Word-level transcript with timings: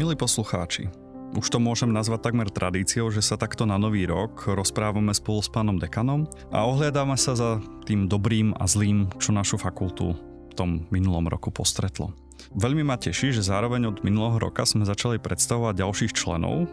Milí 0.00 0.16
poslucháči, 0.16 0.88
už 1.36 1.44
to 1.52 1.60
môžem 1.60 1.92
nazvať 1.92 2.32
takmer 2.32 2.48
tradíciou, 2.48 3.12
že 3.12 3.20
sa 3.20 3.36
takto 3.36 3.68
na 3.68 3.76
nový 3.76 4.08
rok 4.08 4.48
rozprávame 4.48 5.12
spolu 5.12 5.44
s 5.44 5.52
pánom 5.52 5.76
dekanom 5.76 6.24
a 6.48 6.64
ohliadame 6.64 7.20
sa 7.20 7.36
za 7.36 7.60
tým 7.84 8.08
dobrým 8.08 8.56
a 8.56 8.64
zlým, 8.64 9.12
čo 9.20 9.36
našu 9.36 9.60
fakultu 9.60 10.16
v 10.48 10.52
tom 10.56 10.88
minulom 10.88 11.28
roku 11.28 11.52
postretlo. 11.52 12.16
Veľmi 12.56 12.80
ma 12.80 12.96
teší, 12.96 13.36
že 13.36 13.44
zároveň 13.44 13.92
od 13.92 14.00
minulého 14.00 14.40
roka 14.40 14.64
sme 14.64 14.88
začali 14.88 15.20
predstavovať 15.20 15.84
ďalších 15.84 16.16
členov 16.16 16.64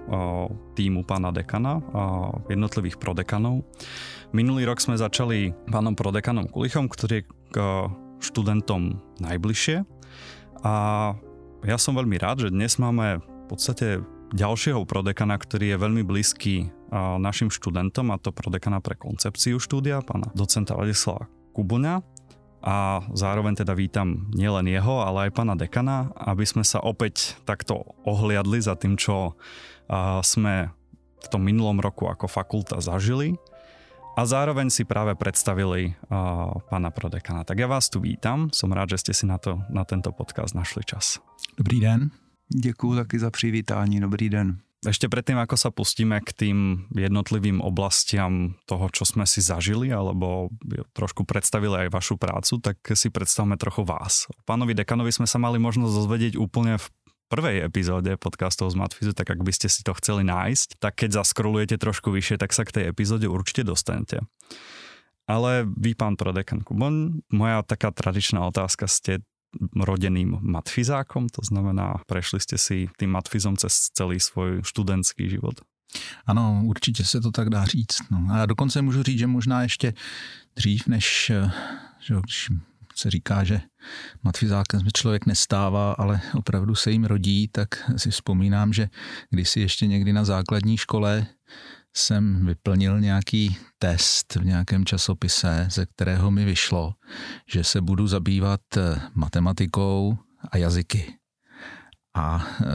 týmu 0.79 1.03
pána 1.03 1.35
dekana, 1.35 1.83
jednotlivých 2.47 2.95
prodekanov. 2.95 3.67
Minulý 4.31 4.63
rok 4.63 4.79
sme 4.79 4.95
začali 4.95 5.51
pánom 5.67 5.99
prodekanom 5.99 6.47
Kulichom, 6.47 6.87
ktorý 6.87 7.19
je 7.19 7.27
k 7.51 7.57
študentom 8.23 9.03
najbližšie 9.19 9.83
a 10.63 10.75
ja 11.65 11.77
som 11.81 11.97
veľmi 11.97 12.19
rád, 12.21 12.45
že 12.45 12.53
dnes 12.53 12.77
máme 12.77 13.23
v 13.23 13.45
podstate 13.49 14.03
ďalšieho 14.35 14.83
prodekana, 14.83 15.39
ktorý 15.39 15.73
je 15.73 15.77
veľmi 15.81 16.03
blízky 16.03 16.69
našim 17.17 17.47
študentom, 17.49 18.11
a 18.13 18.19
to 18.19 18.35
prodekana 18.35 18.83
pre 18.83 18.99
koncepciu 18.99 19.57
štúdia, 19.57 20.03
pána 20.03 20.29
docenta 20.35 20.75
Vladislava 20.75 21.25
Kubuňa. 21.55 22.03
A 22.67 23.05
zároveň 23.15 23.53
teda 23.55 23.71
vítam 23.77 24.27
nielen 24.33 24.67
jeho, 24.67 24.99
ale 24.99 25.29
aj 25.29 25.37
pána 25.37 25.55
dekana, 25.55 26.11
aby 26.17 26.43
sme 26.43 26.65
sa 26.67 26.83
opäť 26.83 27.39
takto 27.47 27.95
ohliadli 28.03 28.59
za 28.59 28.75
tým, 28.75 28.99
čo 28.99 29.37
sme 30.25 30.73
v 31.23 31.27
tom 31.31 31.41
minulom 31.41 31.79
roku 31.79 32.11
ako 32.11 32.27
fakulta 32.27 32.83
zažili 32.83 33.39
a 34.17 34.25
zároveň 34.25 34.73
si 34.73 34.81
práve 34.81 35.13
predstavili 35.13 35.93
uh, 35.93 36.57
pána 36.73 36.89
prodekana. 36.89 37.45
Tak 37.45 37.61
ja 37.61 37.69
vás 37.69 37.85
tu 37.93 38.01
vítam, 38.01 38.49
som 38.49 38.73
rád, 38.73 38.97
že 38.97 39.05
ste 39.05 39.13
si 39.13 39.29
na, 39.29 39.37
to, 39.37 39.61
na 39.69 39.85
tento 39.85 40.09
podcast 40.09 40.57
našli 40.57 40.81
čas. 40.81 41.21
Dobrý 41.53 41.77
den, 41.79 42.09
děkuji 42.49 42.95
taky 42.95 43.19
za 43.19 43.29
přivítání, 43.29 44.01
dobrý 44.01 44.29
den. 44.29 44.57
Ešte 44.77 45.09
predtým, 45.09 45.41
ako 45.41 45.57
sa 45.57 45.69
pustíme 45.73 46.21
k 46.21 46.29
tým 46.37 46.57
jednotlivým 46.93 47.65
oblastiam 47.65 48.53
toho, 48.69 48.93
čo 48.93 49.09
sme 49.09 49.25
si 49.25 49.41
zažili, 49.41 49.89
alebo 49.89 50.53
trošku 50.93 51.25
predstavili 51.25 51.89
aj 51.89 51.97
vašu 51.97 52.15
prácu, 52.21 52.61
tak 52.61 52.77
si 52.93 53.09
predstavme 53.09 53.57
trochu 53.57 53.81
vás. 53.81 54.29
Pánovi 54.45 54.77
dekanovi 54.77 55.09
sme 55.09 55.25
sa 55.25 55.41
mali 55.41 55.57
možnosť 55.57 55.97
dozvedieť 55.97 56.33
úplne 56.37 56.77
v 56.77 56.85
prvej 57.27 57.67
epizóde 57.67 58.15
podcastov 58.15 58.71
z 58.71 58.79
Matfizu, 58.79 59.11
tak 59.11 59.35
ak 59.35 59.43
by 59.43 59.51
ste 59.51 59.67
si 59.67 59.83
to 59.83 59.91
chceli 59.99 60.23
nájsť, 60.23 60.79
tak 60.79 61.03
keď 61.03 61.23
zaskrolujete 61.23 61.75
trošku 61.75 62.11
vyššie, 62.11 62.39
tak 62.39 62.55
sa 62.55 62.63
k 62.63 62.73
tej 62.81 62.85
epizóde 62.91 63.27
určite 63.27 63.67
dostanete. 63.67 64.23
Ale 65.27 65.67
vy, 65.67 65.91
pán 65.91 66.15
prodekan 66.15 66.63
Kubon, 66.63 67.19
moja 67.35 67.59
taká 67.67 67.91
tradičná 67.91 68.47
otázka, 68.47 68.87
ste 68.87 69.19
rodeným 69.75 70.39
matfizákom, 70.39 71.27
to 71.27 71.43
znamená, 71.43 71.99
prešli 72.07 72.39
ste 72.39 72.55
si 72.55 72.77
tým 72.95 73.11
matfizom 73.11 73.59
cez 73.59 73.91
celý 73.91 74.19
svůj 74.19 74.63
študentský 74.63 75.29
život. 75.29 75.59
Ano, 76.25 76.61
určitě 76.65 77.03
se 77.03 77.21
to 77.21 77.31
tak 77.31 77.49
dá 77.49 77.65
říct. 77.65 78.11
No. 78.11 78.27
A 78.31 78.45
dokonce 78.45 78.81
můžu 78.81 79.03
říct, 79.03 79.19
že 79.19 79.27
možná 79.27 79.61
ještě 79.63 79.93
dřív, 80.55 80.87
než 80.87 81.31
že, 81.99 82.15
když 82.23 82.49
se 82.97 83.09
říká, 83.09 83.43
že 83.43 83.61
matfizákem 84.23 84.79
se 84.79 84.87
člověk 84.93 85.25
nestává, 85.25 85.91
ale 85.91 86.21
opravdu 86.33 86.75
se 86.75 86.91
jim 86.91 87.05
rodí, 87.05 87.47
tak 87.47 87.91
si 87.97 88.11
vzpomínám, 88.11 88.73
že 88.73 88.89
když 89.29 89.49
si 89.49 89.59
ještě 89.59 89.87
někdy 89.87 90.13
na 90.13 90.25
základní 90.25 90.77
škole 90.77 91.27
jsem 91.95 92.45
vyplnil 92.45 92.99
nějaký 92.99 93.57
test 93.79 94.35
v 94.35 94.45
nějakém 94.45 94.85
časopise, 94.85 95.67
ze 95.71 95.85
kterého 95.85 96.31
mi 96.31 96.45
vyšlo, 96.45 96.93
že 97.49 97.63
se 97.63 97.81
budu 97.81 98.07
zabývat 98.07 98.61
eh, 98.77 99.01
matematikou 99.13 100.17
a 100.51 100.57
jazyky. 100.57 101.13
A 102.15 102.47
eh, 102.61 102.65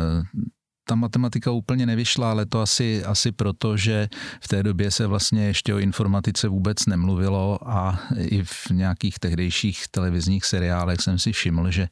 ta 0.84 0.94
matematika 0.94 1.50
úplně 1.50 1.87
nevyšla, 1.87 2.31
ale 2.31 2.47
to 2.47 2.60
asi, 2.60 3.04
asi 3.04 3.32
proto, 3.32 3.76
že 3.76 4.09
v 4.41 4.48
té 4.48 4.62
době 4.62 4.91
se 4.91 5.06
vlastně 5.06 5.47
ještě 5.47 5.75
o 5.75 5.78
informatice 5.78 6.48
vůbec 6.48 6.87
nemluvilo 6.87 7.59
a 7.70 8.00
i 8.16 8.44
v 8.44 8.70
nějakých 8.70 9.19
tehdejších 9.19 9.88
televizních 9.91 10.44
seriálech 10.44 11.00
jsem 11.00 11.19
si 11.19 11.32
všiml, 11.32 11.70
že 11.70 11.88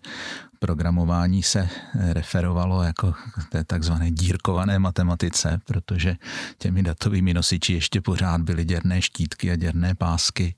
programování 0.58 1.42
se 1.42 1.68
referovalo 1.94 2.82
jako 2.82 3.14
té 3.48 3.64
takzvané 3.64 4.10
dírkované 4.10 4.78
matematice, 4.78 5.60
protože 5.64 6.16
těmi 6.58 6.82
datovými 6.82 7.34
nosiči 7.34 7.72
ještě 7.72 8.00
pořád 8.00 8.40
byly 8.40 8.64
děrné 8.64 9.02
štítky 9.02 9.50
a 9.50 9.56
děrné 9.56 9.94
pásky. 9.94 10.54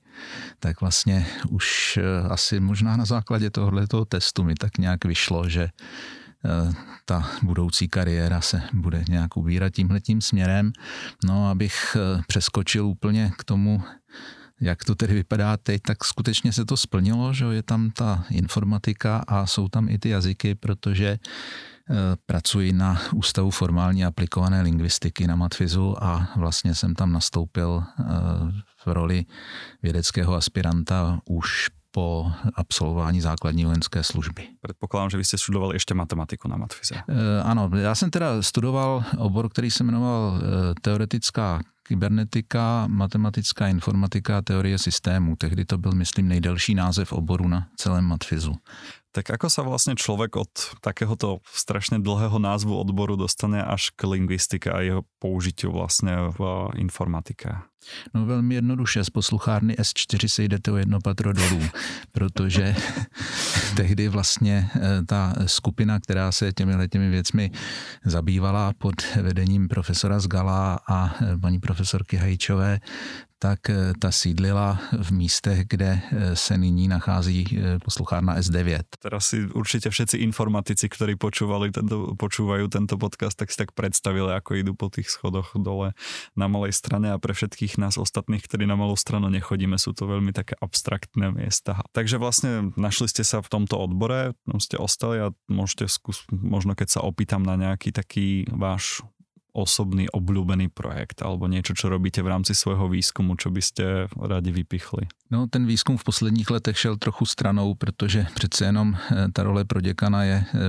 Tak 0.59 0.81
vlastně 0.81 1.27
už 1.49 1.97
eh, 1.97 2.27
asi 2.27 2.59
možná 2.59 2.97
na 2.97 3.05
základě 3.05 3.49
tohoto 3.49 4.05
testu 4.05 4.43
mi 4.43 4.55
tak 4.55 4.77
nějak 4.77 5.05
vyšlo, 5.05 5.49
že 5.49 5.69
ta 7.05 7.29
budoucí 7.43 7.87
kariéra 7.87 8.41
se 8.41 8.61
bude 8.73 9.03
nějak 9.09 9.37
ubírat 9.37 9.73
tímhletím 9.73 10.21
směrem. 10.21 10.71
No, 11.23 11.49
abych 11.49 11.97
eh, 11.99 12.21
přeskočil 12.27 12.85
úplně 12.85 13.31
k 13.37 13.43
tomu, 13.43 13.81
jak 14.61 14.83
to 14.83 14.95
tedy 14.95 15.13
vypadá 15.13 15.57
teď, 15.57 15.81
tak 15.81 16.03
skutečně 16.03 16.53
se 16.53 16.65
to 16.65 16.77
splnilo, 16.77 17.33
že 17.33 17.45
je 17.45 17.63
tam 17.63 17.91
ta 17.91 18.25
informatika 18.29 19.23
a 19.27 19.45
jsou 19.45 19.67
tam 19.67 19.89
i 19.89 19.99
ty 19.99 20.09
jazyky, 20.09 20.55
protože 20.55 21.07
eh, 21.09 21.95
pracuji 22.25 22.73
na 22.73 23.01
Ústavu 23.13 23.51
formální 23.51 24.05
aplikované 24.05 24.61
lingvistiky 24.61 25.27
na 25.27 25.35
Matfizu 25.35 26.03
a 26.03 26.29
vlastně 26.35 26.75
jsem 26.75 26.95
tam 26.95 27.11
nastoupil 27.11 27.83
v 28.85 28.87
roli 28.87 29.25
vědeckého 29.83 30.35
aspiranta 30.35 31.19
už 31.25 31.69
po 31.93 32.31
absolvování 32.55 33.21
základní 33.21 33.65
vojenské 33.65 34.03
služby. 34.03 34.47
Předpokládám, 34.61 35.09
že 35.09 35.17
vy 35.17 35.23
jste 35.23 35.37
studovali 35.37 35.75
ještě 35.75 35.93
matematiku 35.93 36.47
na 36.47 36.57
matfize. 36.57 36.95
E, 36.95 37.41
ano, 37.43 37.69
já 37.75 37.95
jsem 37.95 38.11
teda 38.11 38.41
studoval 38.41 39.03
obor, 39.17 39.49
který 39.49 39.71
se 39.71 39.83
jmenoval 39.83 40.37
e, 40.37 40.41
teoretická 40.81 41.61
kybernetika, 41.83 42.87
matematická 42.87 43.67
informatika 43.67 44.37
a 44.37 44.41
teorie 44.41 44.77
systému. 44.77 45.35
Tehdy 45.35 45.65
to 45.65 45.77
byl, 45.77 45.91
myslím, 45.91 46.27
nejdelší 46.27 46.75
název 46.75 47.13
oboru 47.13 47.47
na 47.47 47.67
celém 47.77 48.05
matfizu. 48.05 48.55
Tak 49.13 49.29
ako 49.29 49.45
sa 49.45 49.61
vlastne 49.61 49.93
človek 49.93 50.33
od 50.41 50.51
takéhoto 50.81 51.37
strašne 51.45 52.01
dlhého 52.01 52.41
názvu 52.41 52.73
odboru 52.73 53.13
dostane 53.13 53.61
až 53.61 53.93
k 53.93 54.09
lingvistike 54.09 54.73
a 54.73 54.81
jeho 54.81 55.05
použitiu 55.21 55.69
vlastne 55.69 56.33
v 56.33 56.41
informatike? 56.81 57.61
No 58.13 58.25
velmi 58.25 58.55
jednoduše, 58.55 59.03
z 59.03 59.09
posluchárny 59.09 59.73
S4 59.73 60.27
se 60.27 60.43
jdete 60.43 60.71
o 60.71 60.77
jedno 60.77 60.99
patro 61.01 61.33
dolů, 61.33 61.61
protože 62.11 62.75
tehdy 63.75 64.07
vlastně 64.07 64.69
eh, 64.75 65.05
ta 65.05 65.33
skupina, 65.45 65.99
která 65.99 66.31
se 66.31 66.53
těmi 66.53 66.87
těmi 66.89 67.09
věcmi 67.09 67.51
zabývala 68.05 68.73
pod 68.77 68.93
vedením 69.21 69.67
profesora 69.67 70.19
Zgala 70.19 70.79
a 70.89 71.15
eh, 71.21 71.37
paní 71.37 71.59
profesorky 71.73 72.21
Hajčové, 72.21 72.77
tak 73.43 73.67
eh, 73.67 73.91
ta 73.99 74.07
sídlila 74.07 74.79
v 74.95 75.09
místech, 75.11 75.67
kde 75.67 75.99
eh, 75.99 76.35
se 76.35 76.55
nyní 76.55 76.87
nachází 76.87 77.43
eh, 77.43 77.79
posluchárna 77.83 78.39
S9. 78.39 78.79
Teraz 79.03 79.25
si 79.25 79.43
určitě 79.51 79.89
všetci 79.89 80.17
informatici, 80.17 80.87
ktorí 80.87 81.19
počúvali 81.19 81.75
tento, 81.75 82.15
počúvajú 82.15 82.71
tento 82.71 82.95
podcast, 82.95 83.35
tak 83.35 83.51
si 83.51 83.59
tak 83.59 83.75
predstavili, 83.75 84.31
ako 84.31 84.55
idú 84.55 84.71
po 84.79 84.87
tých 84.87 85.11
schodoch 85.11 85.51
dole 85.59 85.91
na 86.39 86.47
malej 86.47 86.71
strane 86.71 87.11
a 87.11 87.19
pre 87.19 87.35
všetkých 87.35 87.75
nás 87.81 87.99
ostatných, 87.99 88.47
ktorí 88.47 88.63
na 88.63 88.79
malou 88.79 88.95
stranu 88.95 89.27
nechodíme, 89.27 89.75
sú 89.75 89.91
to 89.91 90.07
veľmi 90.07 90.31
také 90.31 90.55
abstraktné 90.63 91.35
miesta. 91.35 91.83
Takže 91.91 92.15
vlastne 92.21 92.71
našli 92.79 93.11
ste 93.11 93.27
sa 93.27 93.43
v 93.43 93.51
tomto 93.51 93.75
odbore, 93.75 94.37
ste 94.63 94.79
ostali 94.79 95.19
a 95.19 95.35
môžete 95.51 95.91
skús, 95.91 96.23
možno 96.31 96.77
keď 96.79 96.95
sa 96.95 97.01
opýtam 97.03 97.43
na 97.43 97.59
nejaký 97.59 97.91
taký 97.91 98.47
váš 98.47 99.03
osobný 99.53 100.09
obľúbený 100.09 100.73
projekt 100.73 101.21
alebo 101.21 101.45
niečo, 101.45 101.77
čo 101.77 101.89
robíte 101.89 102.25
v 102.25 102.33
rámci 102.33 102.57
svojho 102.57 102.89
výzkumu, 102.89 103.37
čo 103.37 103.53
by 103.53 103.61
ste 103.61 103.85
rádi 104.17 104.49
vypichli? 104.49 105.05
No, 105.29 105.47
ten 105.47 105.65
výzkum 105.65 105.97
v 105.97 106.03
posledních 106.03 106.49
letech 106.49 106.77
šel 106.77 106.97
trochu 106.97 107.25
stranou, 107.25 107.73
protože 107.73 108.25
přece 108.33 108.65
jenom 108.65 108.97
eh, 108.97 109.27
ta 109.33 109.43
role 109.43 109.65
pro 109.65 109.81
děkana 109.81 110.23
je 110.23 110.45
eh, 110.45 110.59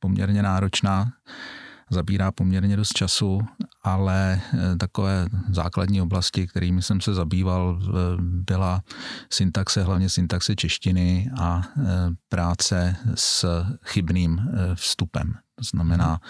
poměrně 0.00 0.42
náročná 0.42 1.12
zabírá 1.90 2.32
poměrně 2.32 2.76
dost 2.76 2.92
času, 2.92 3.40
ale 3.82 4.40
eh, 4.40 4.76
takové 4.76 5.26
základní 5.48 6.02
oblasti, 6.02 6.46
kterými 6.46 6.82
jsem 6.82 7.00
se 7.00 7.14
zabýval, 7.14 7.78
byla 8.18 8.82
syntaxe, 9.30 9.82
hlavně 9.82 10.08
syntaxe 10.08 10.56
češtiny 10.56 11.30
a 11.40 11.62
práce 12.28 12.96
s 13.14 13.64
chybným 13.84 14.40
vstupem. 14.74 15.45
To 15.56 15.64
znamená 15.64 16.20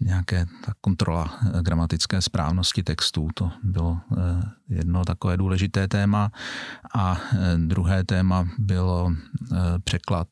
nějaké 0.00 0.46
ta 0.64 0.72
kontrola 0.80 1.38
eh, 1.42 1.62
gramatické 1.62 2.22
správnosti 2.22 2.82
textů. 2.82 3.28
To 3.34 3.50
bylo 3.62 3.98
eh, 3.98 4.42
jedno 4.68 5.04
takové 5.04 5.36
důležité 5.36 5.88
téma. 5.88 6.30
A 6.94 7.20
eh, 7.32 7.58
druhé 7.58 8.04
téma 8.04 8.48
bylo 8.58 9.12
překlad 9.84 10.28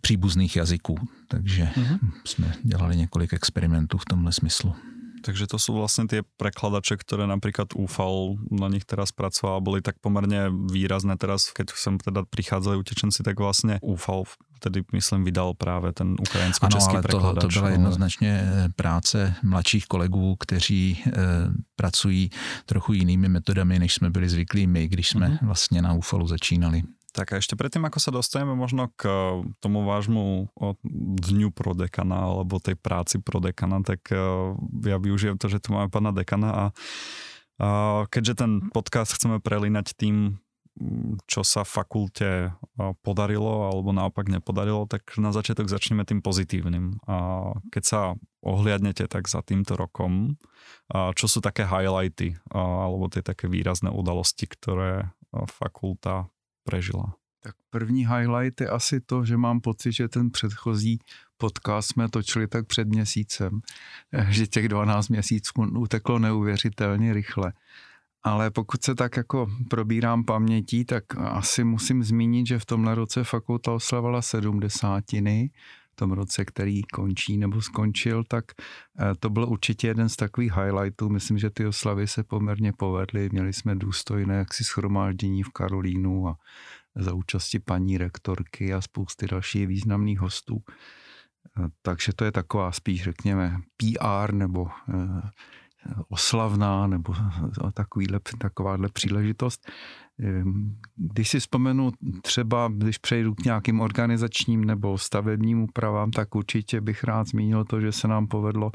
příbuzných 0.00 0.56
jazyků. 0.56 0.98
Takže 1.28 1.64
mm-hmm. 1.64 1.98
jsme 2.24 2.54
dělali 2.62 2.96
několik 2.96 3.32
experimentů 3.32 3.98
v 3.98 4.04
tomhle 4.04 4.32
smyslu. 4.32 4.74
Takže 5.20 5.44
to 5.46 5.60
sú 5.60 5.76
vlastne 5.76 6.08
tie 6.08 6.24
prekladače, 6.40 6.96
ktoré 6.96 7.28
napríklad 7.28 7.76
UFAL 7.76 8.40
na 8.48 8.72
nich 8.72 8.88
teraz 8.88 9.12
pracoval, 9.12 9.60
boli 9.60 9.84
tak 9.84 10.00
pomerne 10.00 10.48
výrazné 10.72 11.12
teraz, 11.20 11.52
keď 11.52 11.76
sem 11.76 12.00
teda 12.00 12.24
prichádzali 12.24 12.80
utečenci, 12.80 13.20
tak 13.20 13.36
vlastne 13.36 13.76
UFAL 13.84 14.24
vtedy, 14.60 14.84
myslím, 14.92 15.24
vydal 15.24 15.54
právě 15.54 15.92
ten 15.92 16.20
ukrajinsko-český 16.20 16.96
ano, 16.96 17.24
ale 17.24 17.34
to, 17.34 17.48
to 17.48 17.48
byla 17.48 17.70
jednoznačně 17.70 18.32
eh, 18.44 18.68
práce 18.76 19.34
mladších 19.42 19.86
kolegů, 19.86 20.36
kteří 20.36 21.02
e, 21.06 21.12
pracují 21.76 22.30
trochu 22.66 22.92
jinými 22.92 23.28
metodami, 23.28 23.78
než 23.78 23.94
jsme 23.94 24.10
byli 24.10 24.28
zvyklí 24.28 24.66
my, 24.66 24.88
když 24.88 25.08
jsme 25.08 25.28
mm-hmm. 25.28 25.46
vlastně 25.46 25.82
na 25.82 25.92
UFOLu 25.92 26.26
začínali. 26.26 26.82
Tak 27.10 27.34
a 27.34 27.42
ešte 27.42 27.58
predtým, 27.58 27.82
ako 27.82 27.98
sa 27.98 28.14
dostaneme 28.14 28.54
možno 28.54 28.86
k 28.94 29.10
tomu 29.58 29.82
vášmu 29.82 30.46
dňu 31.26 31.50
pro 31.50 31.74
dekana 31.74 32.30
alebo 32.30 32.62
tej 32.62 32.78
práci 32.78 33.18
pro 33.18 33.42
dekana, 33.42 33.82
tak 33.82 34.14
ja 34.86 34.94
využijem 34.94 35.34
to, 35.34 35.50
že 35.50 35.58
tu 35.58 35.74
máme 35.74 35.90
pána 35.90 36.14
dekana 36.14 36.48
a 36.54 36.64
keďže 38.08 38.46
ten 38.46 38.50
podcast 38.70 39.12
chceme 39.18 39.42
prelínať 39.42 39.98
tým, 39.98 40.38
čo 41.28 41.44
sa 41.44 41.62
fakulte 41.62 42.56
podarilo 43.04 43.68
alebo 43.68 43.92
naopak 43.92 44.32
nepodarilo, 44.32 44.88
tak 44.88 45.16
na 45.20 45.30
začiatok 45.30 45.68
začneme 45.68 46.08
tým 46.08 46.24
pozitívnym. 46.24 46.96
Keď 47.68 47.84
sa 47.84 48.16
ohliadnete 48.40 49.04
tak 49.04 49.28
za 49.28 49.44
týmto 49.44 49.76
rokom, 49.76 50.40
čo 50.90 51.26
sú 51.28 51.44
také 51.44 51.68
highlighty 51.68 52.40
alebo 52.56 53.12
tie 53.12 53.20
také 53.20 53.46
výrazné 53.46 53.92
udalosti, 53.92 54.48
ktoré 54.48 55.12
fakulta 55.46 56.32
prežila? 56.64 57.14
Tak 57.40 57.56
první 57.70 58.04
highlight 58.04 58.60
je 58.60 58.68
asi 58.68 59.00
to, 59.00 59.24
že 59.24 59.36
mám 59.36 59.60
pocit, 59.60 59.92
že 59.92 60.08
ten 60.08 60.30
předchozí 60.30 61.00
podcast 61.36 61.88
jsme 61.88 62.08
točili 62.08 62.46
tak 62.46 62.66
před 62.66 62.88
měsícem, 62.88 63.60
že 64.28 64.46
těch 64.46 64.68
12 64.68 65.08
měsíců 65.08 65.52
uteklo 65.78 66.18
neuvěřitelně 66.18 67.12
rychle. 67.12 67.52
Ale 68.22 68.50
pokud 68.50 68.84
se 68.84 68.94
tak 68.94 69.16
jako 69.16 69.46
probírám 69.70 70.24
pamětí, 70.24 70.84
tak 70.84 71.04
asi 71.16 71.64
musím 71.64 72.02
zmínit, 72.02 72.46
že 72.46 72.58
v 72.58 72.66
tomhle 72.66 72.94
roce 72.94 73.24
fakulta 73.24 73.72
oslavovala 73.72 74.22
sedmdesátiny, 74.22 75.50
v 75.92 75.96
tom 75.96 76.12
roce, 76.12 76.44
který 76.44 76.82
končí 76.82 77.36
nebo 77.36 77.62
skončil, 77.62 78.24
tak 78.24 78.44
eh, 78.58 79.14
to 79.20 79.30
byl 79.30 79.48
určitě 79.48 79.86
jeden 79.86 80.08
z 80.08 80.16
takových 80.16 80.52
highlightů. 80.56 81.08
Myslím, 81.08 81.38
že 81.38 81.50
ty 81.50 81.66
oslavy 81.66 82.08
se 82.08 82.24
poměrně 82.24 82.72
povedly. 82.72 83.28
Měli 83.32 83.52
jsme 83.52 83.74
důstojné 83.74 84.34
jaksi 84.34 84.64
schromáždění 84.64 85.42
v 85.42 85.48
Karolínu 85.48 86.28
a 86.28 86.36
za 86.94 87.12
účasti 87.14 87.58
paní 87.58 87.98
rektorky 87.98 88.72
a 88.72 88.80
spousty 88.80 89.26
dalších 89.26 89.66
významných 89.66 90.20
hostů. 90.20 90.62
Eh, 91.58 91.68
takže 91.82 92.12
to 92.12 92.24
je 92.24 92.32
taková 92.32 92.72
spíš, 92.72 93.02
řekněme, 93.02 93.56
PR 93.76 94.34
nebo 94.34 94.68
eh, 94.88 95.30
oslavná 96.08 96.86
nebo 96.86 97.14
takovýhle, 97.74 98.20
takováhle 98.38 98.88
příležitost. 98.88 99.70
Ehm, 100.20 100.76
když 100.96 101.28
si 101.28 101.40
vzpomenu 101.40 101.90
třeba, 102.22 102.70
když 102.76 102.98
přejdu 102.98 103.34
k 103.34 103.44
nějakým 103.44 103.80
organizačním 103.80 104.64
nebo 104.64 104.98
stavebním 104.98 105.62
úpravám, 105.62 106.10
tak 106.10 106.34
určitě 106.34 106.80
bych 106.80 107.04
rád 107.04 107.26
zmínil 107.26 107.64
to, 107.64 107.80
že 107.80 107.92
se 107.92 108.08
nám 108.08 108.26
povedlo 108.26 108.70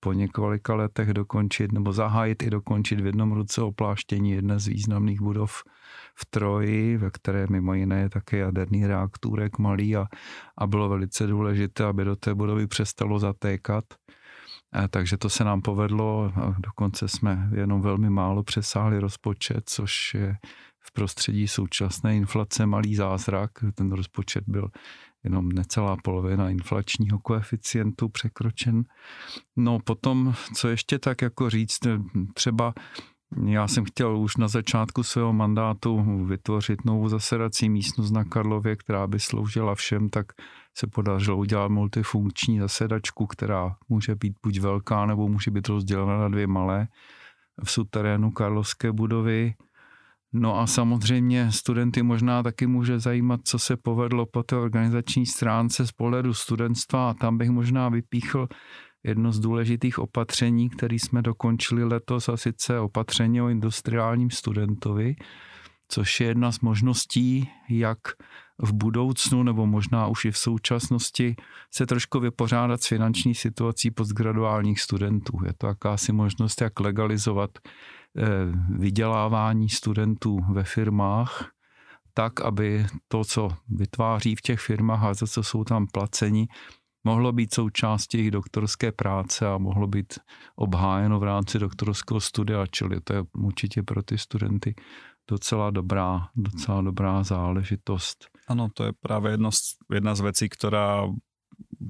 po 0.00 0.12
několika 0.12 0.74
letech 0.74 1.12
dokončit 1.12 1.72
nebo 1.72 1.92
zahájit 1.92 2.42
i 2.42 2.50
dokončit 2.50 3.00
v 3.00 3.06
jednom 3.06 3.32
roce 3.32 3.62
opláštění 3.62 4.30
jedné 4.30 4.58
z 4.58 4.66
významných 4.66 5.20
budov 5.20 5.62
v 6.14 6.26
Troji, 6.30 6.96
ve 6.96 7.10
které 7.10 7.46
mimo 7.50 7.74
jiné 7.74 8.00
je 8.00 8.08
také 8.10 8.36
jaderný 8.36 8.86
reaktůrek 8.86 9.58
malý 9.58 9.96
a, 9.96 10.06
a 10.58 10.66
bylo 10.66 10.88
velice 10.88 11.26
důležité, 11.26 11.84
aby 11.84 12.04
do 12.04 12.16
té 12.16 12.34
budovy 12.34 12.66
přestalo 12.66 13.18
zatékat. 13.18 13.84
Takže 14.90 15.16
to 15.16 15.30
se 15.30 15.44
nám 15.44 15.60
povedlo, 15.62 16.32
dokonce 16.58 17.08
jsme 17.08 17.50
jenom 17.54 17.80
velmi 17.80 18.10
málo 18.10 18.42
přesáhli 18.42 18.98
rozpočet, 18.98 19.62
což 19.70 20.14
je 20.14 20.36
v 20.80 20.92
prostředí 20.92 21.48
současné 21.48 22.16
inflace 22.16 22.66
malý 22.66 22.94
zázrak. 22.94 23.50
Ten 23.74 23.92
rozpočet 23.92 24.44
byl 24.46 24.68
jenom 25.24 25.48
necelá 25.48 25.96
polovina 26.04 26.50
inflačního 26.50 27.18
koeficientu 27.18 28.08
překročen. 28.08 28.82
No 29.56 29.78
potom, 29.84 30.34
co 30.54 30.68
ještě 30.68 30.98
tak 30.98 31.22
jako 31.22 31.50
říct, 31.50 31.78
třeba 32.34 32.74
já 33.46 33.68
jsem 33.68 33.84
chtěl 33.84 34.18
už 34.18 34.36
na 34.36 34.48
začátku 34.48 35.02
svého 35.02 35.32
mandátu 35.32 36.24
vytvořit 36.26 36.84
novou 36.84 37.08
zasedací 37.08 37.68
místnost 37.68 38.10
na 38.10 38.24
Karlově, 38.24 38.76
která 38.76 39.06
by 39.06 39.20
sloužila 39.20 39.74
všem, 39.74 40.08
tak 40.08 40.26
se 40.78 40.86
podařilo 40.86 41.36
udělat 41.36 41.68
multifunkční 41.68 42.58
zasedačku, 42.58 43.26
která 43.26 43.76
může 43.88 44.14
být 44.14 44.36
buď 44.42 44.60
velká, 44.60 45.06
nebo 45.06 45.28
může 45.28 45.50
být 45.50 45.68
rozdělena 45.68 46.18
na 46.18 46.28
dvě 46.28 46.46
malé 46.46 46.88
v 47.64 47.70
suterénu 47.70 48.30
Karlovské 48.30 48.92
budovy. 48.92 49.54
No 50.32 50.60
a 50.60 50.66
samozřejmě 50.66 51.52
studenty 51.52 52.02
možná 52.02 52.42
taky 52.42 52.66
může 52.66 52.98
zajímat, 52.98 53.40
co 53.44 53.58
se 53.58 53.76
povedlo 53.76 54.26
po 54.26 54.42
té 54.42 54.56
organizační 54.56 55.26
stránce 55.26 55.86
z 55.86 55.92
pohledu 55.92 56.34
studentstva 56.34 57.10
a 57.10 57.14
tam 57.14 57.38
bych 57.38 57.50
možná 57.50 57.88
vypíchl 57.88 58.48
jedno 59.04 59.32
z 59.32 59.40
důležitých 59.40 59.98
opatření, 59.98 60.70
které 60.70 60.94
jsme 60.94 61.22
dokončili 61.22 61.84
letos 61.84 62.28
a 62.28 62.36
sice 62.36 62.80
opatření 62.80 63.42
o 63.42 63.48
industriálním 63.48 64.30
studentovi, 64.30 65.16
což 65.88 66.20
je 66.20 66.26
jedna 66.26 66.52
z 66.52 66.60
možností, 66.60 67.50
jak 67.68 67.98
v 68.62 68.72
budoucnu 68.72 69.42
nebo 69.42 69.66
možná 69.66 70.06
už 70.06 70.24
i 70.24 70.30
v 70.30 70.38
současnosti 70.38 71.36
se 71.74 71.86
trošku 71.86 72.20
vypořádat 72.20 72.82
s 72.82 72.86
finanční 72.86 73.34
situací 73.34 73.90
postgraduálních 73.90 74.80
studentů. 74.80 75.38
Je 75.46 75.52
to 75.58 75.66
jakási 75.66 76.12
možnost, 76.12 76.60
jak 76.60 76.80
legalizovat 76.80 77.50
eh, 77.58 78.22
vydělávání 78.78 79.68
studentů 79.68 80.38
ve 80.52 80.64
firmách, 80.64 81.50
tak, 82.14 82.40
aby 82.40 82.86
to, 83.08 83.24
co 83.24 83.48
vytváří 83.68 84.36
v 84.36 84.40
těch 84.40 84.60
firmách 84.60 85.02
a 85.04 85.14
za 85.14 85.26
co 85.26 85.42
jsou 85.42 85.64
tam 85.64 85.86
placeni, 85.86 86.48
mohlo 87.04 87.32
být 87.32 87.54
součástí 87.54 88.18
jejich 88.18 88.30
doktorské 88.30 88.92
práce 88.92 89.46
a 89.46 89.58
mohlo 89.58 89.86
být 89.86 90.18
obhájeno 90.56 91.20
v 91.20 91.22
rámci 91.22 91.58
doktorského 91.58 92.20
studia, 92.20 92.66
čili 92.66 93.00
to 93.00 93.12
je 93.12 93.24
určitě 93.38 93.82
pro 93.82 94.02
ty 94.02 94.18
studenty 94.18 94.74
docela 95.30 95.70
dobrá, 95.70 96.28
docela 96.36 96.82
dobrá 96.82 97.22
záležitost. 97.22 98.35
Ano, 98.46 98.68
to 98.74 98.84
je 98.84 98.92
právě 98.92 99.30
jedno 99.30 99.50
jedna 99.90 100.14
z 100.14 100.20
vecí, 100.20 100.48
která 100.48 101.08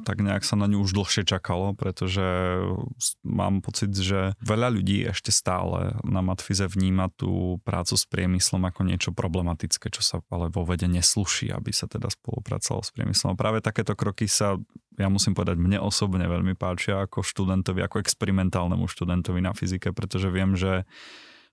tak 0.07 0.23
nejak 0.23 0.43
sa 0.47 0.55
na 0.59 0.67
ňu 0.71 0.83
už 0.83 0.95
dlhšie 0.95 1.23
čakalo, 1.27 1.75
pretože 1.75 2.23
mám 3.23 3.63
pocit, 3.63 3.91
že 3.95 4.35
veľa 4.43 4.71
ľudí 4.71 5.03
ešte 5.07 5.35
stále 5.35 5.99
na 6.07 6.23
Matfize 6.23 6.67
vníma 6.67 7.11
tú 7.15 7.59
prácu 7.63 7.95
s 7.95 8.05
priemyslom 8.07 8.63
ako 8.67 8.87
niečo 8.87 9.11
problematické, 9.15 9.91
čo 9.91 10.03
sa 10.03 10.23
ale 10.31 10.51
vo 10.51 10.63
vede 10.67 10.87
nesluší, 10.91 11.51
aby 11.51 11.71
sa 11.71 11.91
teda 11.91 12.11
spolupracovalo 12.11 12.83
s 12.83 12.91
priemyslom. 12.95 13.35
A 13.35 13.41
práve 13.41 13.59
takéto 13.63 13.99
kroky 13.99 14.31
sa, 14.31 14.59
ja 14.99 15.09
musím 15.11 15.35
povedať, 15.35 15.59
mne 15.59 15.83
osobne 15.83 16.27
veľmi 16.27 16.55
páčia 16.55 17.07
ako 17.07 17.23
študentovi, 17.27 17.83
ako 17.83 18.03
experimentálnemu 18.03 18.87
študentovi 18.87 19.43
na 19.43 19.55
fyzike, 19.55 19.91
pretože 19.91 20.31
viem, 20.31 20.55
že 20.55 20.87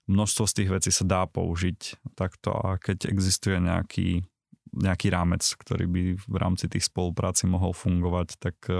množstvo 0.06 0.44
z 0.46 0.54
tých 0.62 0.70
vecí 0.70 0.90
sa 0.92 1.04
dá 1.06 1.22
použiť 1.24 2.12
takto 2.14 2.52
a 2.54 2.76
keď 2.76 3.08
existuje 3.08 3.56
nejaký 3.58 4.26
nejaký 4.74 5.10
rámec, 5.10 5.42
ktorý 5.42 5.86
by 5.86 6.02
v 6.18 6.36
rámci 6.36 6.66
tých 6.68 6.90
spolupráci 6.90 7.46
mohol 7.46 7.72
fungovať, 7.72 8.28
tak, 8.38 8.56
eh, 8.68 8.76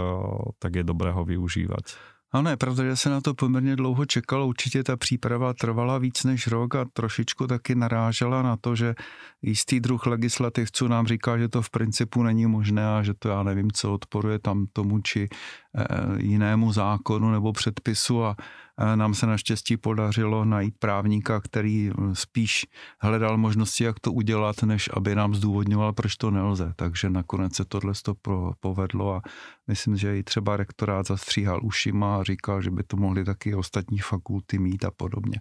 tak 0.58 0.72
je 0.74 0.84
dobré 0.84 1.14
ho 1.14 1.22
využívať. 1.24 2.14
Ano, 2.34 2.50
je 2.50 2.56
pravda, 2.56 2.96
se 2.96 3.10
na 3.10 3.20
to 3.20 3.34
poměrně 3.34 3.76
dlouho 3.76 4.04
čekalo. 4.04 4.46
Určitě 4.46 4.82
ta 4.82 4.96
příprava 4.96 5.54
trvala 5.54 5.98
víc 5.98 6.24
než 6.24 6.46
rok 6.46 6.74
a 6.74 6.84
trošičku 6.92 7.46
taky 7.46 7.74
narážela 7.74 8.42
na 8.42 8.56
to, 8.56 8.74
že 8.74 8.94
jistý 9.42 9.80
druh 9.80 10.06
legislativců 10.06 10.88
nám 10.88 11.06
říká, 11.06 11.38
že 11.38 11.48
to 11.48 11.62
v 11.62 11.70
principu 11.70 12.22
není 12.22 12.46
možné 12.46 12.86
a 12.86 13.02
že 13.02 13.14
to 13.14 13.28
já 13.28 13.42
nevím, 13.42 13.70
co 13.70 13.92
odporuje 13.92 14.38
tam 14.38 14.66
tomu 14.72 14.98
či 14.98 15.28
eh, 15.30 15.86
jinému 16.18 16.72
zákonu 16.72 17.30
nebo 17.30 17.52
předpisu 17.52 18.24
a 18.24 18.36
nám 18.95 19.14
se 19.14 19.26
naštěstí 19.26 19.76
podařilo 19.76 20.45
najít 20.45 20.75
právníka, 20.78 21.40
který 21.40 21.90
spíš 22.12 22.66
hledal 23.00 23.37
možnosti, 23.37 23.85
jak 23.85 24.00
to 24.00 24.12
udělat, 24.12 24.62
než 24.62 24.90
aby 24.93 25.14
nám 25.14 25.35
zdůvodňoval, 25.35 25.93
proč 25.93 26.16
to 26.16 26.31
nelze. 26.31 26.73
Takže 26.76 27.11
nakonec 27.11 27.54
se 27.54 27.64
tohle 27.64 27.93
to 28.02 28.14
povedlo 28.61 29.14
a 29.14 29.23
myslím, 29.66 29.97
že 29.97 30.19
i 30.19 30.23
třeba 30.23 30.57
rektorát 30.57 31.07
zastříhal 31.07 31.61
ušima 31.62 32.16
a 32.16 32.23
říkal, 32.23 32.62
že 32.62 32.71
by 32.71 32.83
to 32.83 32.97
mohli 32.97 33.25
taky 33.25 33.54
ostatní 33.54 33.99
fakulty 33.99 34.59
mít 34.59 34.85
a 34.85 34.90
podobně. 34.90 35.40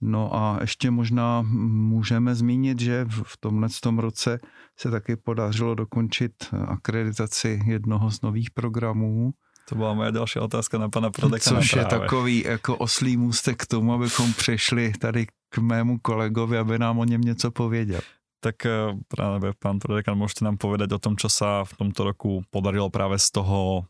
No 0.00 0.34
a 0.34 0.58
ještě 0.60 0.90
možná 0.90 1.42
můžeme 1.68 2.34
zmínit, 2.34 2.80
že 2.80 3.06
v 3.08 3.36
tomhle 3.40 3.68
tom 3.82 3.98
roce 3.98 4.40
se 4.78 4.90
taky 4.90 5.16
podařilo 5.16 5.74
dokončit 5.74 6.32
akreditaci 6.66 7.60
jednoho 7.66 8.10
z 8.10 8.22
nových 8.22 8.50
programů, 8.50 9.32
to 9.68 9.74
byla 9.74 9.94
moje 9.94 10.12
další 10.12 10.38
otázka 10.38 10.78
na 10.78 10.88
pana 10.88 11.10
Prodekana. 11.10 11.60
Což 11.60 11.70
právě. 11.70 11.86
je 11.86 12.00
takový 12.00 12.44
jako 12.46 12.76
oslý 12.76 13.16
můstek 13.16 13.62
k 13.62 13.66
tomu, 13.66 13.92
abychom 13.92 14.32
přešli 14.32 14.92
tady 15.00 15.26
k 15.26 15.58
mému 15.58 15.98
kolegovi, 15.98 16.58
aby 16.58 16.78
nám 16.78 16.98
o 16.98 17.04
něm 17.04 17.20
něco 17.20 17.50
pověděl. 17.50 18.00
Tak 18.40 18.66
eh, 18.66 18.70
právě 19.08 19.52
pán 19.58 19.78
Prodekan, 19.78 20.18
můžete 20.18 20.44
nám 20.44 20.56
povedať 20.56 20.92
o 20.92 20.98
tom, 20.98 21.16
čo 21.16 21.32
sa 21.32 21.64
v 21.64 21.72
tomto 21.80 22.04
roku 22.04 22.44
podarilo 22.50 22.90
právě 22.90 23.18
z 23.18 23.30
toho 23.30 23.88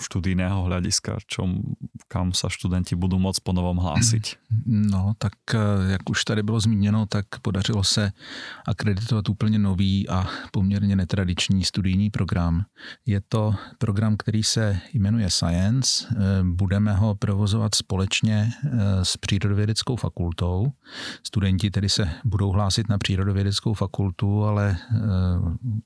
študijného 0.00 0.64
hľadiska, 0.66 1.18
čo, 1.26 1.46
kam 2.08 2.32
sa 2.32 2.48
študenti 2.48 2.94
budou 2.94 3.18
moc 3.18 3.38
po 3.40 3.52
novom 3.52 3.78
hlásit? 3.78 4.38
No, 4.66 5.14
tak 5.18 5.32
eh, 5.54 5.92
jak 5.92 6.10
už 6.10 6.24
tady 6.24 6.42
bylo 6.42 6.60
zmíněno, 6.60 7.06
tak 7.06 7.26
podařilo 7.42 7.84
se 7.84 8.12
akreditovat 8.66 9.28
úplně 9.28 9.58
nový 9.58 10.08
a 10.08 10.26
poměrně 10.52 10.96
netradiční 10.96 11.64
studijní 11.64 12.10
program. 12.10 12.64
Je 13.06 13.20
to 13.28 13.54
program, 13.78 14.16
který 14.16 14.42
se 14.42 14.80
jmenuje 14.92 15.30
Science. 15.30 16.06
Eh, 16.10 16.16
budeme 16.42 16.92
ho 16.92 17.14
provozovat 17.14 17.74
společně 17.74 18.52
eh, 18.64 19.04
s 19.04 19.16
přírodovědeckou 19.16 19.96
fakultou. 19.96 20.72
Studenti 21.22 21.70
tedy 21.70 21.88
se 21.88 22.10
budou 22.24 22.50
hlásit 22.50 22.88
na 22.88 22.98
přírodovědeckou 22.98 23.74
fakultu, 23.74 24.44
ale 24.44 24.76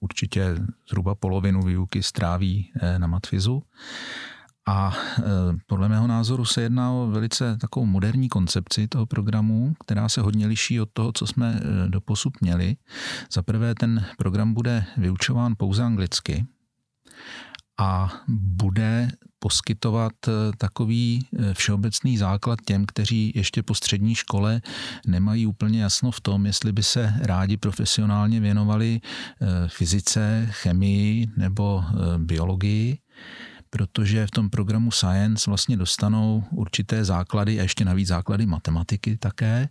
určitě 0.00 0.54
zhruba 0.88 1.14
polovinu 1.14 1.62
výuky 1.62 2.02
stráví 2.02 2.72
na 2.98 3.06
matfizu. 3.06 3.62
A 4.70 4.92
e, 5.18 5.22
podle 5.66 5.88
mého 5.88 6.06
názoru 6.06 6.44
se 6.44 6.62
jedná 6.62 6.92
o 6.92 7.06
velice 7.06 7.56
takovou 7.56 7.86
moderní 7.86 8.28
koncepci 8.28 8.88
toho 8.88 9.06
programu, 9.06 9.74
která 9.84 10.08
se 10.08 10.20
hodně 10.20 10.46
liší 10.46 10.80
od 10.80 10.88
toho, 10.92 11.12
co 11.12 11.26
jsme 11.26 11.60
e, 11.60 11.88
doposud 11.88 12.40
měli. 12.40 12.76
Za 13.32 13.42
prvé 13.42 13.74
ten 13.74 14.06
program 14.18 14.54
bude 14.54 14.84
vyučován 14.96 15.54
pouze 15.58 15.82
anglicky 15.82 16.46
a 17.78 18.12
bude 18.28 19.10
poskytovat 19.38 20.12
e, 20.28 20.30
takový 20.58 21.26
všeobecný 21.52 22.18
základ 22.18 22.58
těm, 22.66 22.86
kteří 22.86 23.32
ještě 23.34 23.62
po 23.62 23.74
střední 23.74 24.14
škole 24.14 24.60
nemají 25.06 25.46
úplně 25.46 25.82
jasno 25.82 26.10
v 26.10 26.20
tom, 26.20 26.46
jestli 26.46 26.72
by 26.72 26.82
se 26.82 27.14
rádi 27.20 27.56
profesionálně 27.56 28.40
věnovali 28.40 29.00
fyzice, 29.68 30.48
chemii 30.50 31.26
nebo 31.36 31.84
biologii 32.18 32.98
protože 33.70 34.26
v 34.26 34.30
tom 34.30 34.50
programu 34.50 34.90
Science 34.90 35.50
vlastně 35.50 35.76
dostanou 35.76 36.44
určité 36.50 37.04
základy 37.04 37.60
a 37.60 37.62
ještě 37.62 37.84
navíc 37.84 38.08
základy 38.08 38.46
matematiky 38.46 39.16
také, 39.16 39.68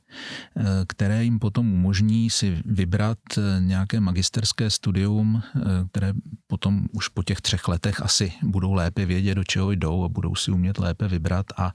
eh, 0.57 0.63
které 0.87 1.23
jim 1.23 1.39
potom 1.39 1.73
umožní 1.73 2.29
si 2.29 2.61
vybrat 2.65 3.17
eh, 3.37 3.41
nějaké 3.59 3.99
magisterské 3.99 4.69
studium, 4.69 5.43
eh, 5.43 5.59
které 5.91 6.13
potom 6.47 6.87
už 6.91 7.07
po 7.07 7.23
těch 7.23 7.41
třech 7.41 7.67
letech 7.67 8.01
asi 8.01 8.33
budou 8.43 8.73
lépe 8.73 9.05
vědět, 9.05 9.35
do 9.35 9.43
čeho 9.43 9.71
jdou 9.71 10.03
a 10.03 10.09
budou 10.09 10.35
si 10.35 10.51
umět 10.51 10.77
lépe 10.77 11.07
vybrat 11.07 11.45
a 11.57 11.73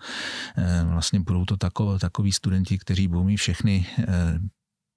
vlastně 0.85 1.21
budou 1.21 1.45
to 1.45 1.57
takoví 1.99 2.33
studenti, 2.33 2.79
kteří 2.79 3.09
budou 3.09 3.25
mít 3.25 3.37
všechny 3.37 3.87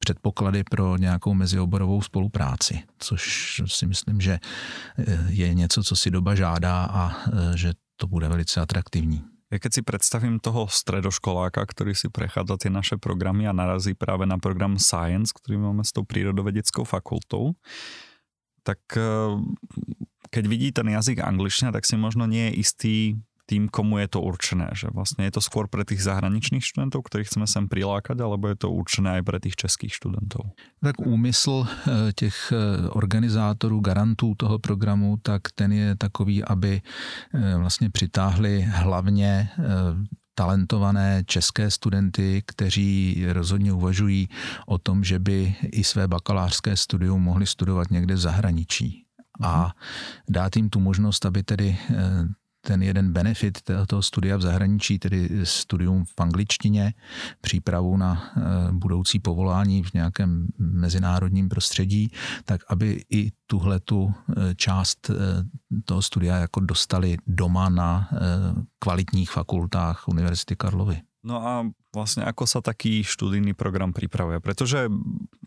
předpoklady 0.07 0.63
pro 0.63 0.97
nějakou 0.97 1.33
mezioborovou 1.33 2.01
spolupráci, 2.01 2.83
což 2.99 3.21
si 3.67 3.87
myslím, 3.87 4.21
že 4.21 4.39
eh, 4.39 5.03
je 5.29 5.53
něco, 5.53 5.83
co 5.83 5.95
si 5.95 6.11
doba 6.11 6.35
žádá 6.35 6.87
a 6.87 7.11
eh, 7.11 7.57
že 7.57 7.73
to 7.99 8.07
bude 8.07 8.29
velice 8.29 8.61
atraktivní. 8.61 9.25
Ja 9.47 9.63
keď 9.63 9.79
si 9.79 9.81
predstavím 9.83 10.43
toho 10.43 10.67
stredoškoláka, 10.67 11.63
ktorý 11.63 11.95
si 11.95 12.11
prechádza 12.11 12.67
tie 12.67 12.71
naše 12.71 12.99
programy 12.99 13.47
a 13.47 13.55
narazí 13.55 13.95
práve 13.95 14.27
na 14.27 14.35
program 14.35 14.75
Science, 14.75 15.31
ktorý 15.31 15.55
máme 15.55 15.87
s 15.87 15.95
tou 15.95 16.03
prírodovedeckou 16.03 16.83
fakultou, 16.83 17.55
tak 18.63 18.79
eh, 18.95 19.35
keď 20.31 20.43
vidí 20.47 20.71
ten 20.71 20.87
jazyk 20.87 21.19
angličtina, 21.19 21.75
tak 21.75 21.83
si 21.83 21.99
možno 21.99 22.27
nie 22.27 22.47
je 22.47 22.53
istý, 22.63 22.95
tým, 23.47 23.71
komu 23.71 24.03
je 24.03 24.07
to 24.11 24.19
určené. 24.19 24.67
Že 24.75 24.91
vlastne 24.91 25.23
je 25.23 25.39
to 25.39 25.41
skôr 25.41 25.71
pre 25.71 25.87
tých 25.87 26.03
zahraničných 26.03 26.59
študentov, 26.59 27.07
ktorých 27.07 27.31
chceme 27.31 27.47
sem 27.47 27.65
prilákať, 27.71 28.19
alebo 28.19 28.51
je 28.51 28.59
to 28.59 28.67
určené 28.67 29.17
aj 29.17 29.23
pre 29.23 29.39
tých 29.39 29.55
českých 29.55 29.95
študentov? 29.95 30.51
Tak 30.83 30.99
úmysl 30.99 31.63
eh, 31.63 32.11
těch 32.11 32.51
eh, 32.51 32.91
organizátorů, 32.91 33.79
garantů 33.79 34.35
toho 34.35 34.59
programu, 34.59 35.17
tak 35.23 35.55
ten 35.55 35.71
je 35.71 35.95
takový, 35.95 36.43
aby 36.43 36.81
eh, 36.83 37.55
vlastně 37.57 37.89
přitáhli 37.89 38.61
hlavně 38.61 39.49
talentované 40.35 41.23
české 41.25 41.71
studenty, 41.71 42.43
kteří 42.45 43.25
rozhodně 43.31 43.73
uvažují 43.73 44.27
o 44.67 44.77
tom, 44.77 45.03
že 45.03 45.19
by 45.19 45.55
i 45.71 45.83
své 45.83 46.07
bakalářské 46.07 46.77
studium 46.77 47.21
mohli 47.21 47.47
studovat 47.47 47.91
někde 47.91 48.13
v 48.13 48.19
zahraničí. 48.19 49.03
A 49.41 49.61
mhm. 49.61 49.71
dát 50.29 50.55
jim 50.55 50.69
tu 50.69 50.79
možnost, 50.79 51.25
aby 51.25 51.43
tedy 51.43 51.77
ten 52.67 52.83
jeden 52.83 53.13
benefit 53.13 53.61
toho 53.87 54.01
studia 54.01 54.37
v 54.37 54.41
zahraničí, 54.41 54.99
tedy 54.99 55.29
studium 55.43 56.05
v 56.05 56.21
angličtině, 56.21 56.93
přípravu 57.41 57.97
na 57.97 58.31
eh, 58.37 58.41
budoucí 58.71 59.19
povolání 59.19 59.83
v 59.83 59.93
nějakém 59.93 60.47
mezinárodním 60.57 61.49
prostředí, 61.49 62.11
tak 62.45 62.61
aby 62.69 63.05
i 63.09 63.31
tuhle 63.47 63.79
tu 63.79 64.11
eh, 64.11 64.55
část 64.55 65.09
eh, 65.09 65.13
toho 65.85 66.01
studia 66.01 66.37
jako 66.37 66.59
dostali 66.59 67.17
doma 67.27 67.69
na 67.69 68.09
kvalitních 68.79 69.31
fakultách 69.31 70.07
Univerzity 70.07 70.55
Karlovy. 70.55 71.01
No 71.27 71.43
a 71.43 71.67
vlastne 71.91 72.23
ako 72.23 72.47
sa 72.47 72.63
taký 72.63 73.03
študijný 73.03 73.51
program 73.51 73.91
pripravuje? 73.91 74.39
Pretože 74.39 74.87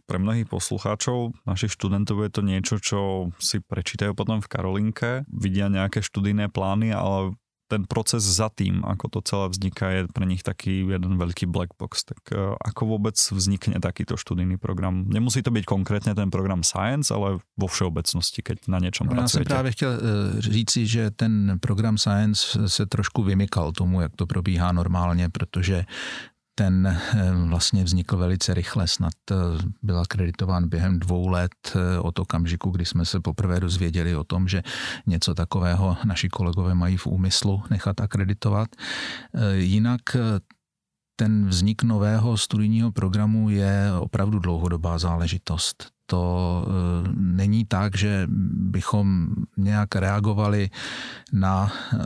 pre 0.04 0.20
mnohých 0.20 0.50
poslucháčov, 0.50 1.32
našich 1.49 1.72
študentov 1.72 2.20
je 2.20 2.30
to 2.34 2.42
niečo, 2.44 2.76
čo 2.82 3.00
si 3.40 3.64
prečítajú 3.64 4.12
potom 4.12 4.44
v 4.44 4.50
Karolinke, 4.50 5.25
vidia 5.32 5.72
nejaké 5.72 6.04
študijné 6.04 6.52
plány, 6.52 6.92
ale 6.92 7.39
ten 7.70 7.86
proces 7.86 8.26
za 8.26 8.50
tým, 8.50 8.82
ako 8.82 9.06
to 9.06 9.18
celé 9.22 9.46
vzniká, 9.54 9.86
je 9.94 10.00
pre 10.10 10.26
nich 10.26 10.42
taký 10.42 10.82
jeden 10.82 11.14
veľký 11.14 11.46
black 11.46 11.78
box. 11.78 12.02
Tak 12.02 12.34
e, 12.34 12.58
ako 12.58 12.98
vôbec 12.98 13.14
vznikne 13.14 13.78
takýto 13.78 14.18
študijný 14.18 14.58
program? 14.58 15.06
Nemusí 15.06 15.46
to 15.46 15.54
byť 15.54 15.62
konkrétne 15.62 16.18
ten 16.18 16.34
program 16.34 16.66
Science, 16.66 17.14
ale 17.14 17.38
vo 17.54 17.68
všeobecnosti, 17.70 18.42
keď 18.42 18.66
na 18.66 18.82
něčem 18.82 19.06
no, 19.06 19.14
pracujete. 19.14 19.38
Já 19.38 19.44
jsem 19.44 19.44
právě 19.44 19.70
chtěl 19.72 19.92
e, 19.92 19.98
říci, 20.42 20.86
že 20.86 21.10
ten 21.10 21.58
program 21.62 21.94
Science 21.98 22.68
se 22.68 22.86
trošku 22.86 23.22
vymykal 23.22 23.72
tomu, 23.72 24.00
jak 24.00 24.16
to 24.16 24.26
probíhá 24.26 24.72
normálně, 24.72 25.28
protože 25.28 25.84
ten 26.54 26.87
eh, 26.87 27.33
vlastně 27.49 27.85
vznikl 27.85 28.16
velice 28.16 28.54
rychle, 28.54 28.88
snad 28.88 29.12
eh, 29.30 29.35
byl 29.83 30.00
akreditován 30.00 30.69
během 30.69 30.99
dvou 30.99 31.28
let 31.28 31.52
eh, 31.75 31.99
od 31.99 32.19
okamžiku, 32.19 32.71
kdy 32.71 32.85
jsme 32.85 33.04
se 33.04 33.21
poprvé 33.21 33.61
dozvěděli 33.61 34.16
o 34.16 34.25
tom, 34.25 34.49
že 34.49 34.62
něco 35.07 35.35
takového 35.35 35.97
naši 36.04 36.28
kolegové 36.28 36.75
mají 36.75 36.97
v 36.97 37.07
úmyslu 37.07 37.62
nechat 37.71 38.00
akreditovat. 38.00 38.69
Jinak 39.54 40.00
ten 41.16 41.49
vznik 41.49 41.83
nového 41.83 42.37
studijního 42.37 42.92
programu 42.92 43.50
je 43.50 43.92
opravdu 44.00 44.38
dlouhodobá 44.38 44.99
záležitost 44.99 45.90
to 46.11 46.67
eh, 46.67 47.09
není 47.14 47.64
tak, 47.64 47.97
že 47.97 48.26
bychom 48.75 49.29
nějak 49.57 49.97
reagovali 49.97 50.71
na 51.33 51.73
eh, 51.73 51.99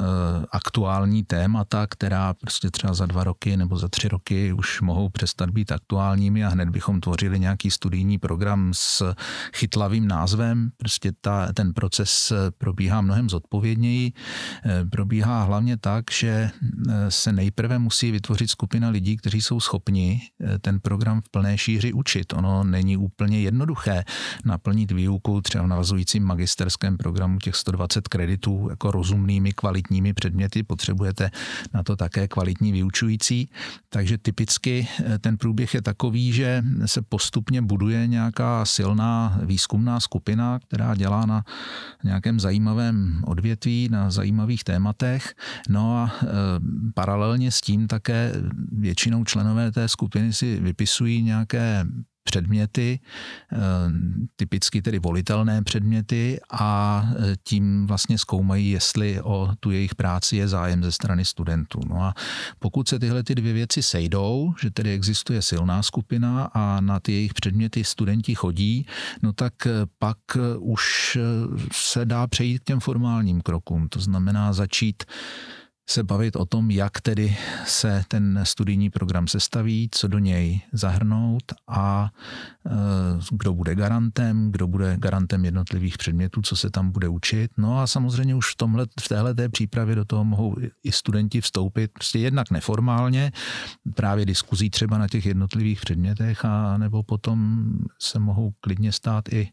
aktuální 0.52 1.24
témata, 1.24 1.86
která 1.86 2.34
prostě 2.34 2.70
třeba 2.70 2.94
za 2.94 3.06
dva 3.06 3.24
roky 3.24 3.56
nebo 3.56 3.78
za 3.78 3.88
tři 3.88 4.08
roky 4.08 4.52
už 4.52 4.80
mohou 4.80 5.08
přestat 5.08 5.50
být 5.50 5.72
aktuálními 5.72 6.44
a 6.44 6.48
hned 6.48 6.68
bychom 6.68 7.00
tvořili 7.00 7.40
nějaký 7.40 7.70
studijní 7.70 8.18
program 8.18 8.70
s 8.74 9.14
chytlavým 9.56 10.08
názvem. 10.08 10.70
Prostě 10.76 11.12
ta, 11.20 11.52
ten 11.52 11.72
proces 11.72 12.32
eh, 12.32 12.50
probíhá 12.58 13.00
mnohem 13.00 13.30
zodpovědněji. 13.30 14.12
Probíhá 14.90 15.42
hlavně 15.44 15.76
tak, 15.76 16.04
že 16.10 16.50
se 17.08 17.32
nejprve 17.32 17.78
musí 17.78 18.10
vytvořit 18.10 18.50
skupina 18.50 18.88
lidí, 18.88 19.16
kteří 19.16 19.42
jsou 19.42 19.60
schopni 19.60 20.20
ten 20.60 20.80
program 20.80 21.20
v 21.20 21.28
plné 21.28 21.58
šíři 21.58 21.92
učit. 21.92 22.32
Ono 22.32 22.64
není 22.64 22.96
úplně 22.96 23.40
jednoduché 23.40 23.93
naplnit 24.44 24.90
výuku 24.90 25.40
třeba 25.40 25.64
v 25.64 25.66
navazujícím 25.66 26.24
magisterském 26.24 26.96
programu 26.96 27.38
těch 27.38 27.56
120 27.56 28.08
kreditů 28.08 28.66
jako 28.70 28.90
rozumnými, 28.90 29.52
kvalitními 29.52 30.14
předměty. 30.14 30.62
Potřebujete 30.62 31.30
na 31.74 31.82
to 31.82 31.96
také 31.96 32.28
kvalitní 32.28 32.72
vyučující. 32.72 33.50
Takže 33.88 34.18
typicky 34.18 34.88
eh, 35.04 35.18
ten 35.18 35.36
průběh 35.36 35.74
je 35.74 35.82
takový, 35.82 36.32
že 36.32 36.62
se 36.86 37.02
postupně 37.02 37.62
buduje 37.62 38.06
nějaká 38.06 38.64
silná 38.64 39.38
výzkumná 39.42 40.00
skupina, 40.00 40.58
která 40.58 40.94
dělá 40.94 41.26
na 41.26 41.44
nějakém 42.04 42.40
zajímavém 42.40 43.22
odvětví, 43.26 43.88
na 43.90 44.10
zajímavých 44.10 44.64
tématech. 44.64 45.34
No 45.68 45.96
a 45.96 46.12
e, 46.22 46.26
paralelně 46.94 47.50
s 47.50 47.60
tím 47.60 47.86
také 47.86 48.32
většinou 48.72 49.24
členové 49.24 49.72
té 49.72 49.88
skupiny 49.88 50.32
si 50.32 50.60
vypisují 50.60 51.22
nějaké 51.22 51.84
předměty, 52.24 53.00
eh, 53.52 53.58
typicky 54.36 54.82
tedy 54.82 54.98
volitelné 54.98 55.62
předměty 55.62 56.40
a 56.50 57.04
eh, 57.16 57.36
tím 57.42 57.86
vlastně 57.86 58.18
zkoumají, 58.18 58.70
jestli 58.70 59.20
o 59.22 59.50
tu 59.60 59.70
jejich 59.70 59.94
práci 59.94 60.36
je 60.36 60.48
zájem 60.48 60.84
ze 60.84 60.92
strany 60.92 61.24
studentů. 61.24 61.80
No 61.88 62.02
a 62.02 62.14
pokud 62.58 62.88
se 62.88 62.98
tyhle 62.98 63.22
ty 63.22 63.34
dvě 63.34 63.52
věci 63.52 63.82
sejdou, 63.82 64.54
že 64.62 64.70
tedy 64.70 64.92
existuje 64.92 65.42
silná 65.42 65.82
skupina 65.82 66.44
a 66.44 66.80
na 66.80 67.00
ty 67.00 67.12
jejich 67.12 67.34
předměty 67.34 67.84
studenti 67.84 68.34
chodí, 68.34 68.86
no 69.22 69.32
tak 69.32 69.66
eh, 69.66 69.70
pak 69.98 70.18
už 70.58 71.18
se 71.72 72.04
dá 72.04 72.26
přejít 72.26 72.58
k 72.58 72.64
těm 72.64 72.80
formálním 72.80 73.40
krokům. 73.40 73.88
To 73.88 74.00
znamená 74.00 74.52
začít 74.52 75.04
se 75.86 76.02
bavit 76.02 76.36
o 76.36 76.44
tom, 76.44 76.70
jak 76.70 77.00
tedy 77.00 77.36
se 77.66 78.04
ten 78.08 78.40
studijní 78.42 78.90
program 78.90 79.28
sestaví, 79.28 79.88
co 79.92 80.08
do 80.08 80.18
něj 80.18 80.60
zahrnout 80.72 81.42
a 81.68 82.10
e, 82.66 82.70
kdo 83.30 83.54
bude 83.54 83.74
garantem, 83.74 84.52
kdo 84.52 84.66
bude 84.66 84.96
garantem 84.96 85.44
jednotlivých 85.44 85.98
předmětů, 85.98 86.42
co 86.42 86.56
se 86.56 86.70
tam 86.70 86.90
bude 86.90 87.08
učit. 87.08 87.50
No 87.56 87.80
a 87.80 87.86
samozřejmě 87.86 88.34
už 88.34 88.52
v, 88.52 88.56
tomhle, 88.56 88.86
v 89.00 89.08
téhle 89.08 89.34
té 89.34 89.48
přípravě 89.48 89.94
do 89.94 90.04
toho 90.04 90.24
mohou 90.24 90.56
i 90.84 90.92
studenti 90.92 91.40
vstoupit 91.40 91.90
prostě 91.92 92.18
jednak 92.18 92.50
neformálně, 92.50 93.32
právě 93.94 94.26
diskuzí 94.26 94.70
třeba 94.70 94.98
na 94.98 95.08
těch 95.08 95.26
jednotlivých 95.26 95.80
předmětech 95.80 96.44
a 96.44 96.78
nebo 96.78 97.02
potom 97.02 97.68
se 97.98 98.18
mohou 98.18 98.52
klidně 98.60 98.92
stát 98.92 99.32
i 99.32 99.48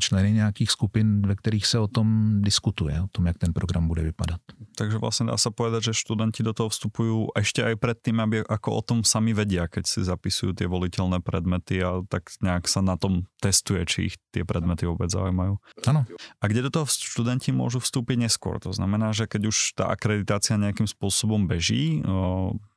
členy 0.00 0.32
nějakých 0.32 0.70
skupin, 0.70 1.22
ve 1.26 1.34
kterých 1.36 1.66
se 1.66 1.78
o 1.78 1.88
tom 1.88 2.38
diskutuje, 2.42 3.02
o 3.02 3.08
tom, 3.12 3.26
jak 3.26 3.38
ten 3.38 3.52
program 3.52 3.88
bude 3.88 4.02
vypadat. 4.02 4.40
Takže 4.76 4.98
vlastně 4.98 5.26
dá 5.26 5.36
se 5.36 5.50
povedat, 5.50 5.82
že 5.82 5.94
studenti 5.94 6.42
do 6.42 6.52
toho 6.52 6.68
vstupují 6.68 7.26
ještě 7.36 7.64
aj 7.64 7.76
předtím, 7.76 8.20
aby 8.20 8.42
jako 8.50 8.72
o 8.72 8.82
tom 8.82 9.04
sami 9.04 9.34
vedia, 9.34 9.68
keď 9.68 9.86
si 9.86 10.04
zapisují 10.04 10.54
ty 10.54 10.66
volitelné 10.66 11.20
predmety 11.20 11.84
a 11.84 12.02
tak 12.08 12.22
nějak 12.42 12.68
se 12.68 12.82
na 12.82 12.96
tom 12.96 13.22
testuje, 13.40 13.86
či 13.86 14.02
ich 14.02 14.14
ty 14.30 14.44
predmety 14.44 14.86
vůbec 14.86 15.10
zaujímajú. 15.10 15.56
Ano. 15.86 16.04
A 16.40 16.46
kde 16.46 16.62
do 16.62 16.70
toho 16.70 16.86
studenti 16.86 17.52
můžu 17.52 17.78
vstoupit 17.78 18.16
neskôr? 18.16 18.58
To 18.58 18.72
znamená, 18.72 19.12
že 19.12 19.26
keď 19.26 19.46
už 19.46 19.72
ta 19.72 19.84
akreditácia 19.84 20.56
nějakým 20.56 20.86
způsobem 20.86 21.46
beží, 21.46 22.02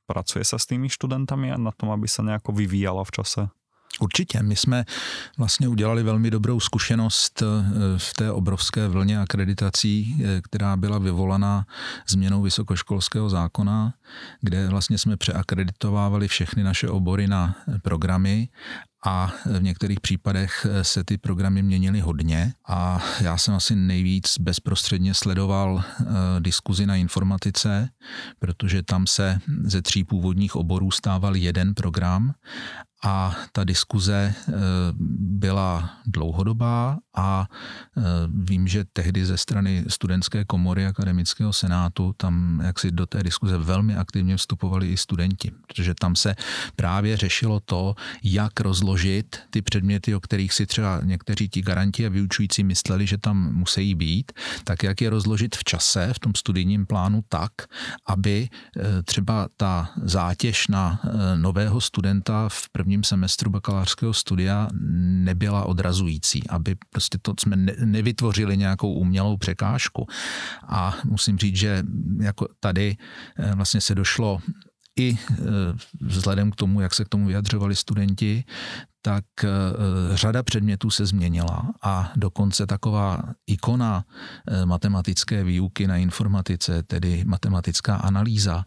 pracuje 0.06 0.46
se 0.46 0.60
s 0.60 0.66
tými 0.66 0.90
studentami 0.90 1.52
a 1.52 1.58
na 1.58 1.72
tom, 1.72 1.92
aby 1.92 2.08
se 2.08 2.24
nějak 2.24 2.48
vyvíjala 2.50 3.04
v 3.04 3.12
čase? 3.12 3.48
Určitě. 4.00 4.44
My 4.44 4.56
jsme 4.56 4.86
vlastně 5.38 5.68
udělali 5.68 6.04
velmi 6.04 6.32
dobrou 6.32 6.60
zkušenost 6.60 7.42
eh, 7.42 7.46
v 7.98 8.14
té 8.14 8.32
obrovské 8.32 8.88
vlně 8.88 9.20
akreditací, 9.20 10.24
eh, 10.24 10.42
která 10.42 10.78
byla 10.78 10.98
vyvolaná 10.98 11.66
změnou 12.10 12.42
vysokoškolského 12.42 13.30
zákona, 13.30 13.94
kde 14.42 14.68
vlastně 14.68 14.98
jsme 14.98 15.18
přeakreditovávali 15.18 16.28
všechny 16.28 16.64
naše 16.64 16.90
obory 16.90 17.28
na 17.28 17.56
programy 17.82 18.50
a 19.06 19.34
v 19.46 19.64
některých 19.64 20.00
případech 20.00 20.68
se 20.82 21.04
ty 21.04 21.18
programy 21.18 21.64
měnily 21.64 22.00
hodně 22.00 22.54
a 22.68 23.04
já 23.22 23.38
jsem 23.38 23.54
asi 23.54 23.76
nejvíc 23.76 24.40
bezprostředně 24.40 25.14
sledoval 25.14 25.84
eh, 25.84 26.06
diskuzi 26.40 26.86
na 26.86 26.96
informatice, 26.96 27.90
protože 28.40 28.84
tam 28.84 29.08
se 29.08 29.40
ze 29.64 29.82
tří 29.82 30.04
původních 30.04 30.56
oborů 30.56 30.92
stával 30.92 31.36
jeden 31.36 31.74
program 31.74 32.34
a 33.06 33.36
ta 33.52 33.64
diskuze 33.64 34.34
eh, 34.36 34.52
byla 35.20 35.90
dlouhodobá 36.06 36.98
a 37.16 37.48
eh, 37.98 38.02
vím, 38.28 38.68
že 38.68 38.86
tehdy 38.94 39.26
ze 39.26 39.38
strany 39.38 39.86
studentské 39.88 40.46
komory 40.46 40.86
akademického 40.86 41.54
senátu 41.54 42.14
tam 42.18 42.62
jaksi 42.64 42.92
do 42.92 43.06
té 43.06 43.24
diskuze 43.24 43.58
velmi 43.58 43.96
aktivně 43.96 44.38
vstupovali 44.38 44.92
i 44.92 44.98
studenti, 44.98 45.52
protože 45.68 45.94
tam 45.94 46.16
se 46.16 46.36
právě 46.76 47.18
řešilo 47.18 47.60
to, 47.60 47.96
jak 48.24 48.60
rozložit 48.60 49.40
ty 49.50 49.62
předměty, 49.62 50.16
o 50.16 50.20
kterých 50.20 50.54
si 50.54 50.66
třeba 50.66 51.02
někteří 51.04 51.50
ti 51.50 51.62
garanti 51.62 52.06
a 52.06 52.10
vyučující 52.10 52.64
mysleli, 52.64 53.08
že 53.08 53.18
tam 53.18 53.54
musí 53.54 53.96
být, 53.96 54.32
tak 54.64 54.84
jak 54.84 55.02
je 55.02 55.10
rozložit 55.10 55.56
v 55.56 55.64
čase, 55.64 56.14
v 56.14 56.20
tom 56.20 56.36
studijním 56.36 56.86
plánu 56.86 57.24
tak, 57.30 57.52
aby 58.06 58.50
eh, 58.50 59.04
třeba 59.04 59.48
ta 59.58 59.90
zátěž 60.04 60.68
na 60.68 61.02
nového 61.36 61.82
studenta 61.82 62.50
v 62.50 62.70
prvním 62.70 62.95
prvním 62.96 63.04
semestru 63.04 63.50
bakalářského 63.50 64.14
studia 64.14 64.68
nebyla 65.28 65.66
odrazující, 65.66 66.48
aby 66.50 66.76
prostě 66.90 67.18
to 67.22 67.34
jsme 67.40 67.56
nevytvořili 67.86 68.58
nějakou 68.58 68.94
umělou 68.94 69.38
překážku. 69.38 70.08
A 70.68 70.96
musím 71.04 71.38
říct, 71.38 71.56
že 71.56 71.84
jako 72.22 72.48
tady 72.60 72.98
eh, 73.38 73.56
vlastně 73.56 73.82
se 73.82 73.96
došlo 73.96 74.40
i 75.00 75.18
eh, 75.32 75.36
vzhledem 76.02 76.52
k 76.52 76.56
tomu, 76.56 76.82
jak 76.82 76.94
se 76.94 77.06
k 77.06 77.10
tomu 77.10 77.28
vyjadřovali 77.28 77.76
studenti, 77.76 78.44
tak 79.02 79.26
eh, 79.44 79.48
řada 80.14 80.44
předmětů 80.44 80.90
se 80.90 81.06
změnila 81.06 81.74
a 81.82 82.12
dokonce 82.16 82.68
taková 82.68 83.24
ikona 83.48 84.06
eh, 84.48 84.66
matematické 84.66 85.44
výuky 85.44 85.88
na 85.88 85.98
informatice, 85.98 86.84
tedy 86.84 87.24
matematická 87.26 87.96
analýza, 87.96 88.66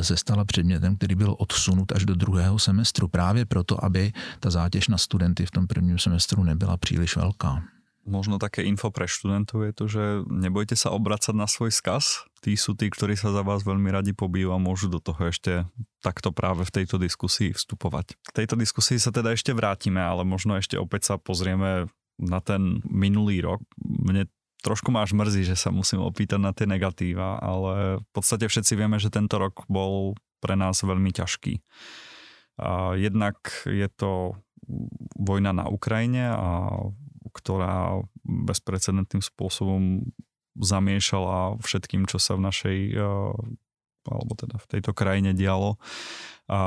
se 0.00 0.16
stala 0.16 0.44
předmětem, 0.44 0.96
který 0.96 1.14
byl 1.14 1.36
odsunut 1.38 1.92
až 1.92 2.04
do 2.04 2.14
druhého 2.14 2.58
semestru, 2.58 3.08
právě 3.08 3.44
proto, 3.44 3.84
aby 3.84 4.12
ta 4.40 4.50
zátěž 4.50 4.88
na 4.88 4.98
studenty 4.98 5.46
v 5.46 5.50
tom 5.50 5.66
prvním 5.66 5.98
semestru 5.98 6.44
nebyla 6.44 6.76
příliš 6.76 7.16
velká. 7.16 7.62
Možno 8.08 8.40
také 8.40 8.64
info 8.64 8.88
pre 8.88 9.04
študentov 9.04 9.60
je 9.60 9.72
to, 9.76 9.84
že 9.84 10.04
nebojte 10.24 10.72
sa 10.72 10.88
obracať 10.90 11.36
na 11.36 11.44
svoj 11.44 11.68
skaz. 11.68 12.24
Tí 12.40 12.56
sú 12.56 12.72
tí, 12.72 12.88
ktorí 12.88 13.12
sa 13.12 13.28
za 13.28 13.44
vás 13.44 13.60
veľmi 13.60 13.92
radi 13.92 14.16
pobijú 14.16 14.56
a 14.56 14.62
môžu 14.62 14.88
do 14.88 15.04
toho 15.04 15.28
ešte 15.28 15.68
takto 16.00 16.32
práve 16.32 16.64
v 16.64 16.74
tejto 16.80 16.96
diskusii 16.96 17.52
vstupovať. 17.52 18.16
K 18.16 18.30
tejto 18.32 18.56
diskusii 18.56 18.96
sa 18.96 19.12
teda 19.12 19.36
ešte 19.36 19.52
vrátime, 19.52 20.00
ale 20.00 20.24
možno 20.24 20.56
ešte 20.56 20.80
opäť 20.80 21.12
sa 21.12 21.14
pozrieme 21.20 21.92
na 22.16 22.40
ten 22.40 22.80
minulý 22.88 23.44
rok. 23.44 23.60
Mne 23.84 24.32
trošku 24.64 24.88
máš 24.88 25.12
mrzí, 25.12 25.44
že 25.44 25.56
sa 25.56 25.68
musím 25.68 26.00
opýtať 26.00 26.40
na 26.40 26.56
tie 26.56 26.64
negatíva, 26.64 27.36
ale 27.36 28.00
v 28.00 28.08
podstate 28.16 28.48
všetci 28.48 28.80
vieme, 28.80 28.96
že 28.96 29.12
tento 29.12 29.36
rok 29.36 29.68
bol 29.68 30.16
pre 30.40 30.56
nás 30.56 30.80
veľmi 30.80 31.12
ťažký. 31.12 31.60
A 32.60 32.96
jednak 32.96 33.40
je 33.68 33.88
to 33.92 34.40
vojna 35.16 35.52
na 35.56 35.68
Ukrajine 35.68 36.32
a 36.32 36.48
ktorá 37.30 38.02
bezprecedentným 38.24 39.22
spôsobom 39.22 40.04
zamiešala 40.58 41.62
všetkým, 41.62 42.04
čo 42.10 42.18
sa 42.18 42.34
v 42.34 42.44
našej 42.44 42.78
alebo 44.08 44.32
teda 44.32 44.56
v 44.56 44.66
tejto 44.66 44.96
krajine 44.96 45.36
dialo. 45.36 45.76
A 46.50 46.60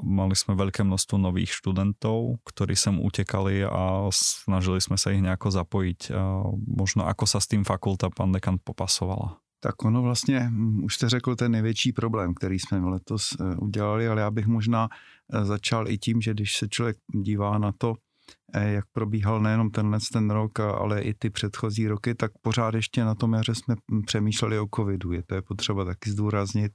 mali 0.00 0.32
sme 0.32 0.56
veľké 0.56 0.86
množstvo 0.88 1.20
nových 1.20 1.52
študentov, 1.52 2.40
ktorí 2.48 2.72
sem 2.72 2.96
utekali 2.96 3.60
a 3.66 4.08
snažili 4.08 4.80
sme 4.80 4.96
sa 4.96 5.12
ich 5.12 5.20
nejako 5.20 5.52
zapojiť. 5.52 6.00
A 6.16 6.48
možno 6.64 7.04
ako 7.04 7.28
sa 7.28 7.42
s 7.42 7.50
tým 7.50 7.66
fakulta 7.66 8.08
pan 8.08 8.32
dekan 8.32 8.56
popasovala? 8.62 9.36
Tak 9.60 9.84
ono 9.84 10.02
vlastně, 10.02 10.50
už 10.82 10.94
jste 10.94 11.08
řekl 11.08 11.36
ten 11.36 11.52
největší 11.52 11.92
problém, 11.92 12.34
který 12.34 12.58
jsme 12.58 12.78
letos 12.78 13.32
e, 13.32 13.56
udělali, 13.56 14.08
ale 14.08 14.20
já 14.20 14.30
bych 14.30 14.46
možná 14.46 14.88
e, 14.88 15.44
začal 15.44 15.88
i 15.88 15.98
tím, 15.98 16.20
že 16.20 16.30
když 16.30 16.56
se 16.56 16.68
člověk 16.68 16.96
dívá 17.14 17.58
na 17.58 17.72
to, 17.72 17.94
Eh, 17.94 18.07
jak 18.54 18.84
probíhal 18.92 19.40
nejenom 19.40 19.70
tenhle 19.70 19.98
ten 20.12 20.30
rok, 20.30 20.60
ale 20.60 21.00
i 21.00 21.14
ty 21.14 21.30
předchozí 21.30 21.88
roky, 21.88 22.14
tak 22.14 22.32
pořád 22.42 22.74
ještě 22.74 23.04
na 23.04 23.14
tom 23.14 23.32
jaře 23.32 23.54
jsme 23.54 23.74
přemýšleli 24.06 24.58
o 24.58 24.66
covidu. 24.76 25.12
Je 25.12 25.22
to 25.22 25.34
je 25.34 25.42
potřeba 25.42 25.84
taky 25.84 26.10
zdůraznit, 26.10 26.72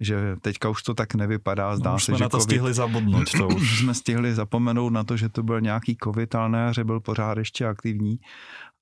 že 0.00 0.36
teďka 0.40 0.68
už 0.68 0.82
to 0.82 0.94
tak 0.94 1.14
nevypadá. 1.14 1.76
Zdá 1.76 1.92
no, 1.92 1.98
se, 1.98 2.04
jsme 2.04 2.18
že 2.18 2.24
na 2.24 2.28
to 2.28 2.38
COVID, 2.38 2.50
stihli 2.50 2.74
zabudnout. 2.74 3.30
To 3.30 3.46
už. 3.56 3.78
jsme 3.78 3.94
stihli 3.94 4.34
zapomenout 4.34 4.92
na 4.92 5.04
to, 5.04 5.16
že 5.16 5.28
to 5.28 5.42
byl 5.42 5.60
nějaký 5.60 5.96
covid, 6.04 6.34
ale 6.34 6.48
na 6.48 6.58
jaře 6.58 6.84
byl 6.84 7.00
pořád 7.00 7.38
ještě 7.38 7.66
aktivní. 7.66 8.18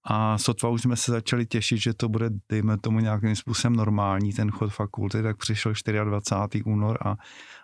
A 0.07 0.39
sotva 0.39 0.69
už 0.69 0.83
jsme 0.83 0.97
se 0.97 1.13
začali 1.13 1.47
těšit, 1.47 1.79
že 1.79 1.95
to 1.95 2.09
bude, 2.09 2.31
dejme 2.49 2.79
tomu, 2.79 3.01
nějakým 3.01 3.37
způsobem 3.37 3.77
normální, 3.77 4.33
ten 4.33 4.51
chod 4.51 4.73
fakulty, 4.73 5.23
tak 5.23 5.37
přišel 5.37 5.73
24. 6.05 6.65
únor 6.65 6.99
a, 7.05 7.17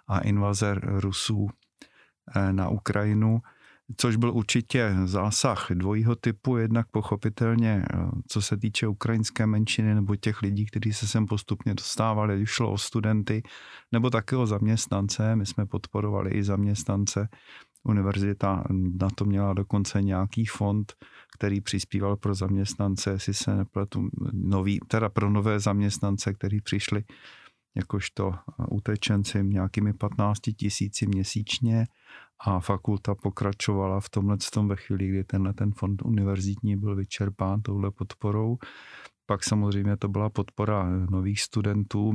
a 0.09 0.19
invaze 0.19 0.75
Rusů 0.83 1.49
eh, 2.37 2.53
na 2.53 2.69
Ukrajinu 2.69 3.41
což 3.96 4.16
byl 4.16 4.33
určitě 4.33 4.96
zásah 5.05 5.66
dvojího 5.70 6.16
typu, 6.16 6.57
jednak 6.57 6.87
pochopitelně, 6.90 7.85
eh, 7.94 7.96
co 8.29 8.42
se 8.42 8.57
týče 8.57 8.87
ukrajinské 8.87 9.46
menšiny 9.46 9.94
nebo 9.94 10.16
těch 10.16 10.42
lidí, 10.42 10.66
kteří 10.66 10.92
se 10.92 11.09
sem 11.09 11.26
postupně 11.26 11.74
dostávali, 11.74 12.46
šlo 12.46 12.72
o 12.72 12.79
studenty 12.79 13.42
nebo 13.92 14.11
také 14.11 14.37
o 14.37 14.46
zaměstnance. 14.46 15.37
My 15.37 15.46
jsme 15.46 15.66
podporovali 15.66 16.31
i 16.31 16.42
zaměstnance. 16.42 17.29
Univerzita 17.85 18.64
na 19.00 19.09
to 19.14 19.24
měla 19.24 19.55
dokonce 19.55 20.03
nějaký 20.03 20.46
fond, 20.46 20.92
který 21.38 21.61
přispíval 21.61 22.16
pro 22.16 22.35
zaměstnance, 22.35 23.11
jestli 23.11 23.35
se 23.35 23.57
nepletu, 23.57 24.09
nový, 24.33 24.81
teda 24.88 25.09
pro 25.09 25.31
nové 25.31 25.61
zaměstnance, 25.61 26.35
kteří 26.35 26.61
přišli 26.61 27.05
jakožto 27.76 28.35
utečenci 28.70 29.44
nějakými 29.44 29.92
15 29.92 30.40
tisíci 30.57 31.07
měsíčně 31.07 31.87
a 32.44 32.61
fakulta 32.61 33.14
pokračovala 33.14 34.00
v 34.00 34.09
tomhle 34.09 34.37
tom 34.53 34.68
ve 34.68 34.76
chvíli, 34.76 35.09
kdy 35.09 35.24
tenhle 35.24 35.53
ten 35.53 35.72
fond 35.72 36.03
univerzitní 36.03 36.76
byl 36.76 36.96
vyčerpán 36.96 37.62
touhle 37.62 37.90
podporou. 37.90 38.59
Pak 39.26 39.44
samozřejmě 39.44 39.96
to 39.96 40.09
byla 40.09 40.31
podpora 40.31 40.90
nových 41.11 41.40
studentů. 41.40 42.12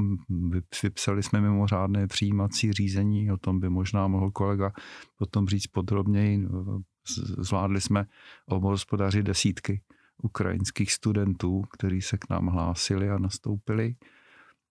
Vypsali 0.83 1.23
jsme 1.23 1.41
mimořádné 1.41 2.07
přijímací 2.07 2.73
řízení, 2.73 3.31
o 3.31 3.37
tom 3.37 3.59
by 3.59 3.69
možná 3.69 4.07
mohl 4.07 4.31
kolega 4.31 4.71
potom 5.17 5.47
říct 5.47 5.67
podrobněji. 5.67 6.47
Zvládli 7.37 7.81
jsme 7.81 8.05
hospodaři 8.47 9.23
desítky 9.23 9.81
ukrajinských 10.23 10.91
studentů, 10.91 11.61
kteří 11.61 12.01
se 12.01 12.17
k 12.17 12.29
nám 12.29 12.47
hlásili 12.47 13.09
a 13.09 13.17
nastoupili. 13.17 13.95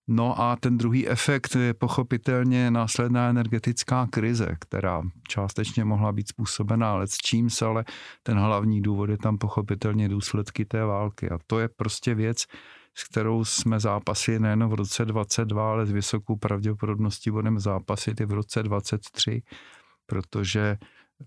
No 0.08 0.40
a 0.40 0.56
ten 0.56 0.78
druhý 0.78 1.08
efekt 1.08 1.54
je 1.54 1.74
pochopitelně 1.74 2.70
následná 2.70 3.28
energetická 3.28 4.06
krize, 4.10 4.56
která 4.60 5.02
částečně 5.28 5.84
mohla 5.84 6.12
být 6.12 6.28
způsobená 6.28 6.92
ale 6.92 7.06
s 7.06 7.16
čím 7.16 7.50
se, 7.50 7.64
ale 7.64 7.84
ten 8.22 8.38
hlavní 8.38 8.82
důvod 8.82 9.10
je 9.10 9.18
tam 9.18 9.38
pochopitelně 9.38 10.08
důsledky 10.08 10.64
té 10.64 10.84
války. 10.84 11.30
A 11.30 11.38
to 11.46 11.58
je 11.60 11.68
prostě 11.68 12.14
věc, 12.14 12.44
s 12.94 13.04
kterou 13.04 13.44
jsme 13.44 13.80
zápasili 13.80 14.38
nejen 14.38 14.66
v 14.68 14.74
roce 14.74 15.04
22, 15.04 15.70
ale 15.70 15.86
s 15.86 15.90
vysokou 15.90 16.36
pravděpodobností 16.36 17.30
budeme 17.30 17.60
zápasit 17.60 18.20
i 18.20 18.24
v 18.24 18.32
roce 18.32 18.62
23, 18.62 19.42
protože 20.06 20.76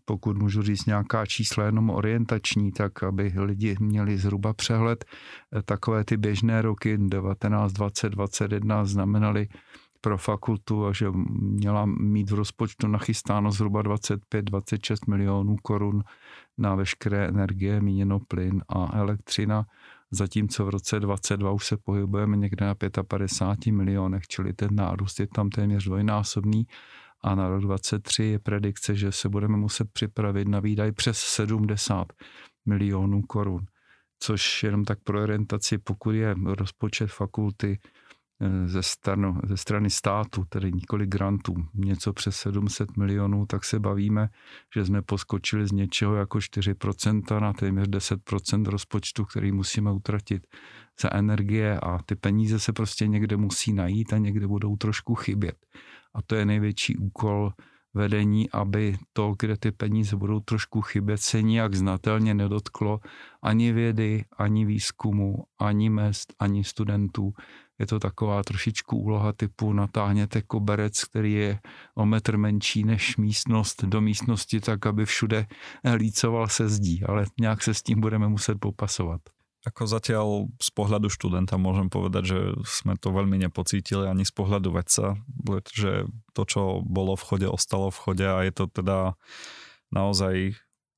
pokud 0.05 0.37
můžu 0.37 0.61
říct 0.61 0.85
nějaká 0.85 1.25
čísla 1.25 1.65
jenom 1.65 1.89
orientační, 1.89 2.71
tak 2.71 3.03
aby 3.03 3.33
lidi 3.35 3.75
měli 3.79 4.17
zhruba 4.17 4.53
přehled, 4.53 5.05
eh, 5.55 5.63
takové 5.63 6.03
ty 6.03 6.17
běžné 6.17 6.61
roky 6.61 6.97
19, 6.97 7.73
20, 7.73 8.09
21 8.09 8.85
znamenaly 8.85 9.47
pro 10.01 10.17
fakultu, 10.17 10.93
že 10.93 11.07
měla 11.39 11.85
mít 11.85 12.31
v 12.31 12.33
rozpočtu 12.33 12.87
nachystáno 12.87 13.51
zhruba 13.51 13.81
25-26 13.81 15.07
milionů 15.07 15.55
korun 15.63 16.03
na 16.57 16.75
veškeré 16.75 17.27
energie, 17.27 17.81
míněno 17.81 18.19
plyn 18.19 18.63
a 18.69 18.97
elektřina, 18.97 19.65
zatímco 20.11 20.65
v 20.65 20.69
roce 20.69 20.99
22 20.99 21.51
už 21.51 21.65
se 21.65 21.77
pohybujeme 21.77 22.37
někde 22.37 22.65
na 22.65 22.75
55 23.07 23.71
milionech, 23.71 24.27
čili 24.27 24.53
ten 24.53 24.75
nárůst 24.75 25.19
je 25.19 25.27
tam 25.27 25.49
téměř 25.49 25.85
dvojnásobný 25.85 26.67
a 27.23 27.35
na 27.35 27.49
rok 27.49 27.61
23 27.61 28.23
je 28.23 28.39
predikce, 28.39 28.95
že 28.95 29.11
se 29.11 29.29
budeme 29.29 29.57
muset 29.57 29.91
připravit 29.93 30.47
na 30.47 30.59
výdaj 30.59 30.91
přes 30.91 31.17
70 31.17 32.13
milionů 32.65 33.21
korun, 33.21 33.65
což 34.19 34.63
jenom 34.63 34.85
tak 34.85 34.99
pro 35.03 35.23
orientaci, 35.23 35.77
pokud 35.77 36.11
je 36.11 36.35
rozpočet 36.45 37.11
fakulty 37.11 37.79
eh, 38.41 38.67
ze, 38.67 38.83
stranu, 38.83 39.39
ze 39.47 39.57
strany 39.57 39.89
státu, 39.89 40.45
tedy 40.49 40.71
několik 40.71 41.09
grantů, 41.09 41.55
něco 41.73 42.13
přes 42.13 42.35
700 42.35 42.97
milionů, 42.97 43.45
tak 43.45 43.63
se 43.63 43.79
bavíme, 43.79 44.29
že 44.75 44.85
jsme 44.85 45.01
poskočili 45.01 45.67
z 45.67 45.71
něčeho 45.71 46.15
jako 46.15 46.37
4% 46.37 47.41
na 47.41 47.53
téměř 47.53 47.87
10% 47.87 48.65
rozpočtu, 48.65 49.25
který 49.25 49.51
musíme 49.51 49.91
utratit 49.91 50.47
za 51.01 51.13
energie 51.13 51.79
a 51.79 51.99
ty 52.05 52.15
peníze 52.15 52.59
se 52.59 52.73
prostě 52.73 53.07
někde 53.07 53.37
musí 53.37 53.73
najít 53.73 54.13
a 54.13 54.17
někde 54.17 54.47
budou 54.47 54.75
trošku 54.75 55.15
chybět. 55.15 55.57
A 56.17 56.21
to 56.21 56.35
je 56.35 56.45
největší 56.45 56.97
úkol 56.97 57.51
vedení, 57.93 58.49
aby 58.49 58.97
to, 59.13 59.35
kde 59.39 59.57
ty 59.57 59.71
peníze 59.71 60.15
budou 60.15 60.39
trošku 60.39 60.81
chybět, 60.81 61.17
se 61.17 61.41
nijak 61.41 61.75
znatelně 61.75 62.33
nedotklo 62.33 62.99
ani 63.41 63.71
vědy, 63.71 64.25
ani 64.37 64.65
výzkumu, 64.65 65.43
ani 65.59 65.89
mest, 65.89 66.33
ani 66.39 66.63
studentů. 66.63 67.33
Je 67.79 67.87
to 67.87 67.99
taková 67.99 68.43
trošičku 68.43 68.97
úloha 68.97 69.33
typu 69.33 69.73
natáhněte 69.73 70.41
koberec, 70.41 71.03
který 71.03 71.33
je 71.33 71.59
o 71.95 72.05
metr 72.05 72.37
menší 72.37 72.83
než 72.83 73.17
místnost 73.17 73.83
do 73.83 74.01
místnosti, 74.01 74.59
tak 74.59 74.85
aby 74.85 75.05
všude 75.05 75.45
lícoval 75.95 76.47
se 76.47 76.69
zdí, 76.69 77.03
ale 77.03 77.25
nějak 77.39 77.63
se 77.63 77.73
s 77.73 77.83
tím 77.83 78.01
budeme 78.01 78.27
muset 78.27 78.59
popasovat. 78.59 79.21
Ako 79.65 79.89
zatiaľ 79.89 80.53
z 80.61 80.69
pohľadu 80.69 81.09
študenta 81.09 81.57
môžem 81.57 81.89
povedať, 81.89 82.23
že 82.29 82.39
sme 82.63 82.93
to 82.93 83.09
veľmi 83.09 83.41
nepocítili 83.41 84.05
ani 84.05 84.21
z 84.21 84.31
pohľadu 84.31 84.69
vedca, 84.69 85.17
že 85.73 86.05
to, 86.37 86.41
čo 86.45 86.61
bolo 86.85 87.17
v 87.17 87.25
chode, 87.25 87.47
ostalo 87.49 87.89
v 87.89 87.97
chode 87.97 88.27
a 88.27 88.45
je 88.45 88.53
to 88.53 88.69
teda 88.69 89.17
naozaj 89.89 90.53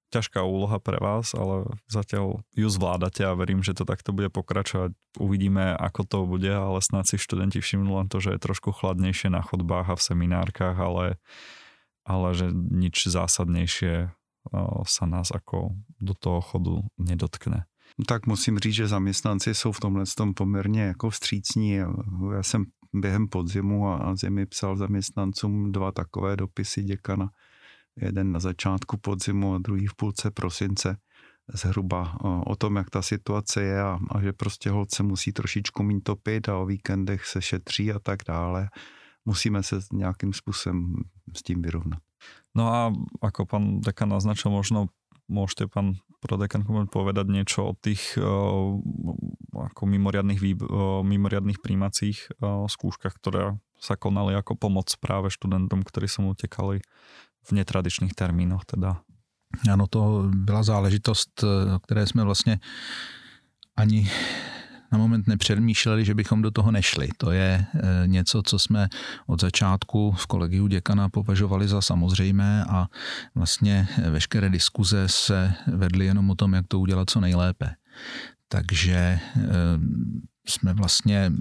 ťažká 0.09 0.41
úloha 0.41 0.81
pre 0.81 0.97
vás, 0.97 1.37
ale 1.37 1.69
zatiaľ 1.85 2.41
ju 2.57 2.65
zvládate 2.65 3.21
a 3.21 3.37
verím, 3.37 3.61
že 3.61 3.77
to 3.77 3.85
takto 3.85 4.09
bude 4.09 4.33
pokračovať. 4.33 4.97
Uvidíme, 5.21 5.77
ako 5.77 6.01
to 6.01 6.17
bude, 6.25 6.49
ale 6.49 6.81
snad 6.81 7.05
si 7.05 7.21
študenti 7.21 7.61
všimnú 7.61 7.93
len 7.93 8.09
to, 8.09 8.17
že 8.17 8.33
je 8.33 8.41
trošku 8.41 8.73
chladnejšie 8.73 9.29
na 9.29 9.45
chodbách 9.45 9.93
a 9.93 9.97
v 9.97 10.05
seminárkach, 10.09 10.81
ale, 10.81 11.21
ale 12.09 12.33
že 12.33 12.49
nič 12.49 13.05
zásadnejšie 13.05 14.09
sa 14.89 15.05
nás 15.05 15.29
ako 15.29 15.77
do 16.01 16.17
toho 16.17 16.41
chodu 16.41 16.81
nedotkne. 16.97 17.68
No 17.99 18.05
tak 18.07 18.27
musím 18.27 18.59
říct, 18.59 18.73
že 18.73 18.87
zaměstnanci 18.87 19.53
jsou 19.55 19.71
v 19.71 19.79
tomhle 19.79 20.03
tom 20.17 20.33
poměrně 20.33 20.81
jako 20.81 21.09
vstřícní. 21.09 21.73
Já 22.35 22.43
jsem 22.43 22.65
během 22.93 23.27
podzimu 23.27 23.87
a 23.87 24.15
zimy 24.15 24.45
psal 24.45 24.77
zaměstnancům 24.77 25.71
dva 25.71 25.91
takové 25.91 26.35
dopisy 26.37 26.83
děkana. 26.83 27.29
Jeden 28.01 28.31
na 28.31 28.39
začátku 28.39 28.97
podzimu 28.97 29.53
a 29.53 29.57
druhý 29.57 29.87
v 29.87 29.95
půlce 29.95 30.31
prosince 30.31 30.97
zhruba 31.53 32.17
o 32.45 32.55
tom, 32.55 32.75
jak 32.75 32.89
ta 32.89 33.01
situace 33.01 33.63
je 33.63 33.81
a, 33.81 33.99
a 34.09 34.21
že 34.21 34.33
prostě 34.33 34.69
holce 34.69 35.03
musí 35.03 35.31
trošičku 35.31 35.83
mít 35.83 36.01
topit 36.03 36.49
a 36.49 36.57
o 36.57 36.65
víkendech 36.65 37.25
se 37.25 37.41
šetří 37.41 37.91
a 37.91 37.99
tak 37.99 38.19
dále. 38.27 38.69
Musíme 39.25 39.63
se 39.63 39.79
nějakým 39.93 40.33
způsobem 40.33 40.95
s 41.37 41.43
tím 41.43 41.61
vyrovnat. 41.61 41.99
No 42.55 42.73
a 42.73 42.93
ako 43.21 43.45
pán 43.45 43.79
dekan 43.79 44.09
naznačil, 44.09 44.51
možno 44.51 44.89
môžete 45.29 45.69
pán 45.69 45.95
prodekan 46.19 46.67
povedať 46.91 47.25
niečo 47.31 47.71
o 47.71 47.73
tých 47.73 48.19
uh, 48.19 48.79
ako 49.55 49.83
mimoriadných, 49.87 50.39
uh, 50.39 51.01
mimoriadných 51.03 51.59
príjmacích 51.63 52.39
uh, 52.39 52.67
skúškach, 52.67 53.15
ktoré 53.19 53.55
sa 53.79 53.95
konali 53.95 54.35
ako 54.35 54.59
pomoc 54.59 54.91
práve 54.99 55.31
študentom, 55.31 55.83
ktorí 55.83 56.11
som 56.11 56.27
utekali 56.27 56.83
v 57.47 57.49
netradičných 57.55 58.11
termínoch 58.11 58.67
teda. 58.67 58.99
Ano, 59.65 59.87
to 59.89 60.29
byla 60.29 60.63
záležitost, 60.63 61.43
o 61.75 61.79
které 61.79 62.05
jsme 62.07 62.23
vlastně 62.23 62.59
ani 63.75 64.11
na 64.91 64.97
moment 64.97 65.27
nepřemýšleli, 65.27 66.05
že 66.05 66.15
bychom 66.15 66.41
do 66.41 66.51
toho 66.51 66.71
nešli. 66.71 67.09
To 67.17 67.31
je 67.31 67.65
eh, 67.75 67.79
něco, 68.05 68.43
co 68.43 68.59
jsme 68.59 68.89
od 69.27 69.41
začátku 69.41 70.11
v 70.11 70.27
kolegiu 70.27 70.67
děkana 70.67 71.09
považovali 71.09 71.67
za 71.67 71.81
samozřejmé 71.81 72.65
a 72.69 72.87
vlastně 73.35 73.87
veškeré 74.09 74.49
diskuze 74.49 75.07
se 75.07 75.53
vedly 75.67 76.05
jenom 76.05 76.29
o 76.29 76.35
tom, 76.35 76.53
jak 76.53 76.67
to 76.67 76.79
udělat 76.79 77.09
co 77.09 77.19
nejlépe. 77.19 77.75
Takže 78.47 78.95
eh, 78.95 79.19
jsme 80.47 80.73
vlastně 80.73 81.31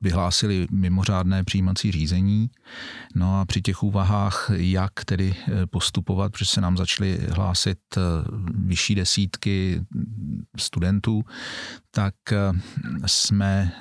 vyhlásili 0.00 0.66
mimořádné 0.70 1.44
přijímací 1.44 1.92
řízení. 1.92 2.50
No 3.14 3.40
a 3.40 3.44
při 3.44 3.62
těch 3.62 3.82
úvahách, 3.82 4.50
jak 4.54 5.04
tedy 5.04 5.34
eh, 5.38 5.66
postupovat, 5.66 6.32
protože 6.32 6.44
se 6.44 6.60
nám 6.60 6.76
začaly 6.76 7.18
hlásit 7.30 7.78
eh, 7.96 8.00
vyšší 8.54 8.94
desítky 8.94 9.82
studentů, 10.58 11.22
tak 11.90 12.14
eh, 12.32 12.52
jsme 13.06 13.72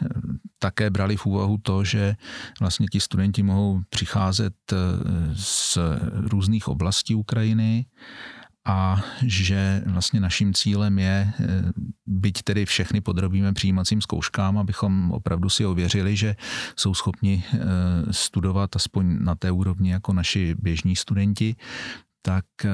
také 0.60 0.90
brali 0.90 1.18
v 1.18 1.26
úvahu 1.26 1.58
to, 1.58 1.84
že 1.84 2.16
vlastně 2.60 2.88
ti 2.92 3.00
studenti 3.00 3.44
mohou 3.44 3.82
přicházet 3.90 4.54
z 5.34 5.78
různých 6.14 6.68
oblastí 6.68 7.16
Ukrajiny 7.16 7.86
a 8.68 9.02
že 9.26 9.84
vlastně 9.86 10.20
naším 10.20 10.54
cílem 10.54 11.00
je, 11.00 11.34
eh, 11.40 11.46
byť 12.06 12.44
tedy 12.44 12.66
všechny 12.66 13.02
podrobíme 13.02 13.54
přijímacím 13.54 14.02
zkouškám, 14.02 14.58
abychom 14.58 15.12
opravdu 15.12 15.50
si 15.50 15.66
ověřili, 15.66 16.16
že 16.16 16.36
jsou 16.76 16.94
schopni 16.94 17.44
eh, 17.54 17.58
studovat 18.12 18.76
aspoň 18.76 19.18
na 19.24 19.36
té 19.36 19.52
úrovni 19.52 19.92
jako 19.92 20.14
naši 20.14 20.56
běžní 20.60 20.96
studenti, 20.96 21.56
tak 22.22 22.46
eh, 22.66 22.70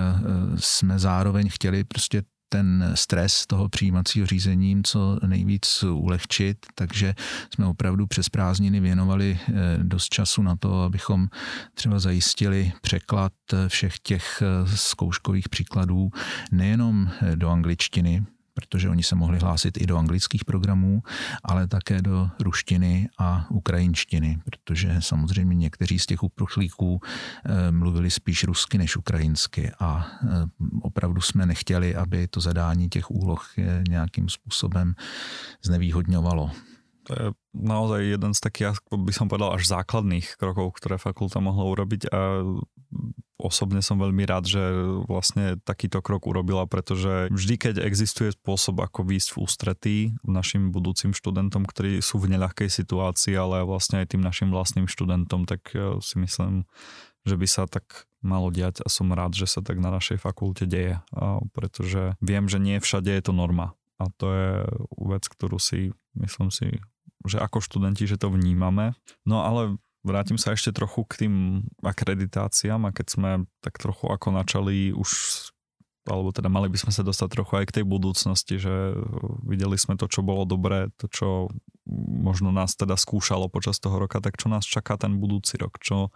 jsme 0.56 1.00
zároveň 1.00 1.50
chtěli 1.50 1.84
prostě 1.84 2.24
ten 2.56 2.92
stres 2.96 3.48
toho 3.48 3.70
přijímacího 3.70 4.28
řízení 4.28 4.84
co 4.84 5.20
nejvíc 5.28 5.84
ulehčit, 5.84 6.58
takže 6.76 7.16
jsme 7.54 7.66
opravdu 7.66 8.08
přes 8.08 8.30
prázdniny 8.30 8.80
věnovali 8.80 9.40
eh, 9.40 9.54
dost 9.84 10.10
času 10.10 10.42
na 10.42 10.56
to, 10.56 10.82
abychom 10.82 11.28
třeba 11.74 12.00
zajistili 12.00 12.72
překlad 12.82 13.34
eh, 13.54 13.70
všech 13.70 14.00
těch 14.00 14.42
eh, 14.42 14.78
zkouškových 14.78 15.50
příkladů 15.50 16.10
nejenom 16.52 17.10
do 17.36 17.50
angličtiny, 17.50 18.26
protože 18.56 18.90
oni 18.90 19.04
se 19.04 19.16
mohli 19.16 19.40
hlásit 19.40 19.78
i 19.78 19.86
do 19.86 19.98
anglických 19.98 20.46
programů, 20.46 21.04
ale 21.44 21.68
také 21.68 22.02
do 22.02 22.30
ruštiny 22.40 23.10
a 23.20 23.46
ukrajinštiny, 23.52 24.40
protože 24.46 24.96
samozřejmě 25.00 25.56
někteří 25.56 26.00
z 26.00 26.06
těch 26.06 26.24
uprchlíků 26.24 27.00
eh, 27.00 27.72
mluvili 27.72 28.12
spíš 28.12 28.44
rusky 28.44 28.78
než 28.78 28.98
ukrajinsky 28.98 29.72
a 29.80 30.08
eh, 30.08 30.28
opravdu 30.82 31.22
jsme 31.22 31.46
nechtěli, 31.46 31.96
aby 31.96 32.28
to 32.28 32.42
zadání 32.42 32.90
těch 32.90 33.12
úloh 33.12 33.52
nějakým 33.88 34.30
způsobem 34.30 34.96
znevýhodňovalo. 35.64 36.52
To 37.06 37.12
je 37.14 37.26
naozaj 37.54 38.02
jeden 38.18 38.34
z 38.34 38.40
takých, 38.42 38.68
ako 38.74 38.98
by 38.98 39.14
som 39.14 39.30
povedal, 39.30 39.54
až 39.54 39.70
základných 39.70 40.42
krokov, 40.42 40.74
ktoré 40.82 40.98
fakulta 40.98 41.38
mohla 41.38 41.70
urobiť 41.70 42.10
a 42.10 42.42
osobne 43.46 43.86
som 43.86 44.02
veľmi 44.02 44.26
rád, 44.26 44.50
že 44.50 44.64
vlastne 45.06 45.62
takýto 45.62 46.02
krok 46.02 46.26
urobila, 46.26 46.66
pretože 46.66 47.30
vždy, 47.30 47.56
keď 47.62 47.76
existuje 47.86 48.34
spôsob, 48.34 48.82
ako 48.82 49.06
výjsť 49.06 49.30
v 49.32 49.40
ústretí 49.46 49.98
našim 50.26 50.74
budúcim 50.74 51.14
študentom, 51.14 51.70
ktorí 51.70 52.02
sú 52.02 52.18
v 52.18 52.34
neľahkej 52.34 52.74
situácii, 52.74 53.38
ale 53.38 53.62
vlastne 53.62 54.02
aj 54.02 54.18
tým 54.18 54.26
našim 54.26 54.50
vlastným 54.50 54.90
študentom, 54.90 55.46
tak 55.46 55.70
si 56.02 56.16
myslím, 56.18 56.66
že 57.24 57.38
by 57.38 57.48
sa 57.48 57.70
tak 57.70 58.10
malo 58.26 58.50
diať 58.50 58.82
a 58.82 58.90
som 58.90 59.14
rád, 59.14 59.38
že 59.38 59.46
sa 59.46 59.62
tak 59.62 59.78
na 59.78 59.94
našej 59.94 60.18
fakulte 60.18 60.66
deje, 60.66 60.98
pretože 61.54 62.18
viem, 62.18 62.50
že 62.50 62.58
nie 62.58 62.82
všade 62.82 63.14
je 63.14 63.22
to 63.22 63.34
norma 63.38 63.78
a 64.02 64.12
to 64.12 64.28
je 64.28 64.52
vec, 65.08 65.24
ktorú 65.24 65.56
si, 65.56 65.96
myslím 66.20 66.52
si, 66.52 66.84
že 67.26 67.40
ako 67.40 67.64
študenti, 67.64 68.06
že 68.06 68.20
to 68.20 68.30
vnímame. 68.30 68.94
No 69.24 69.42
ale 69.42 69.80
vrátim 70.06 70.38
sa 70.38 70.54
ešte 70.54 70.70
trochu 70.70 71.02
k 71.10 71.26
tým 71.26 71.66
akreditáciám 71.82 72.86
a 72.86 72.94
keď 72.94 73.08
sme 73.10 73.32
tak 73.66 73.82
trochu 73.82 74.06
ako 74.14 74.30
načali 74.38 74.94
už 74.94 75.10
alebo 76.06 76.30
teda 76.30 76.54
mali 76.54 76.70
by 76.70 76.78
sme 76.78 76.94
sa 76.94 77.02
dostať 77.02 77.30
trochu 77.34 77.54
aj 77.58 77.66
k 77.66 77.76
tej 77.82 77.86
budúcnosti, 77.90 78.62
že 78.62 78.94
videli 79.42 79.74
sme 79.74 79.98
to, 79.98 80.06
čo 80.06 80.22
bolo 80.22 80.46
dobré, 80.46 80.94
to, 81.02 81.10
čo 81.10 81.50
možno 82.22 82.54
nás 82.54 82.78
teda 82.78 82.94
skúšalo 82.94 83.50
počas 83.50 83.82
toho 83.82 83.98
roka, 83.98 84.22
tak 84.22 84.38
čo 84.38 84.46
nás 84.46 84.70
čaká 84.70 85.02
ten 85.02 85.18
budúci 85.18 85.58
rok? 85.58 85.82
Čo 85.82 86.14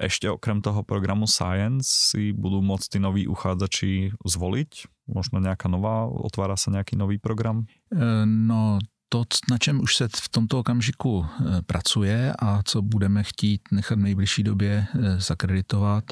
ešte 0.00 0.32
okrem 0.32 0.64
toho 0.64 0.80
programu 0.80 1.28
Science 1.28 2.12
si 2.12 2.32
budú 2.32 2.64
môcť 2.64 2.86
tí 2.88 2.98
noví 3.00 3.28
uchádzači 3.28 4.16
zvoliť? 4.24 4.72
Možno 5.12 5.44
nejaká 5.44 5.68
nová, 5.68 6.08
otvára 6.08 6.56
sa 6.56 6.72
nejaký 6.72 6.96
nový 6.96 7.20
program? 7.20 7.68
E, 7.92 8.24
no, 8.24 8.80
to, 9.08 9.24
na 9.50 9.58
čem 9.58 9.80
už 9.80 9.96
se 9.96 10.08
v 10.08 10.28
tomto 10.28 10.58
okamžiku 10.58 11.26
eh, 11.26 11.62
pracuje 11.62 12.32
a 12.38 12.62
co 12.64 12.82
budeme 12.82 13.22
chtít 13.22 13.60
nechat 13.72 13.98
v 13.98 14.02
nejbližší 14.02 14.42
době 14.42 14.86
eh, 14.94 15.20
zakreditovat 15.20 16.04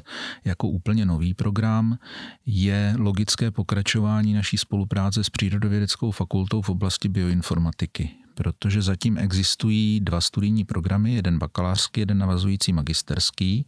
jako 0.44 0.68
úplně 0.68 1.06
nový 1.06 1.34
program, 1.34 1.98
je 2.46 2.94
logické 2.98 3.50
pokračování 3.50 4.34
naší 4.34 4.58
spolupráce 4.58 5.24
s 5.24 5.30
Přírodovědeckou 5.30 6.10
fakultou 6.10 6.62
v 6.62 6.68
oblasti 6.68 7.08
bioinformatiky 7.08 8.10
protože 8.36 8.82
zatím 8.82 9.18
existují 9.18 10.00
dva 10.00 10.20
studijní 10.20 10.64
programy, 10.64 11.14
jeden 11.14 11.38
bakalářský, 11.38 12.00
jeden 12.00 12.18
navazující 12.18 12.72
magisterský 12.72 13.66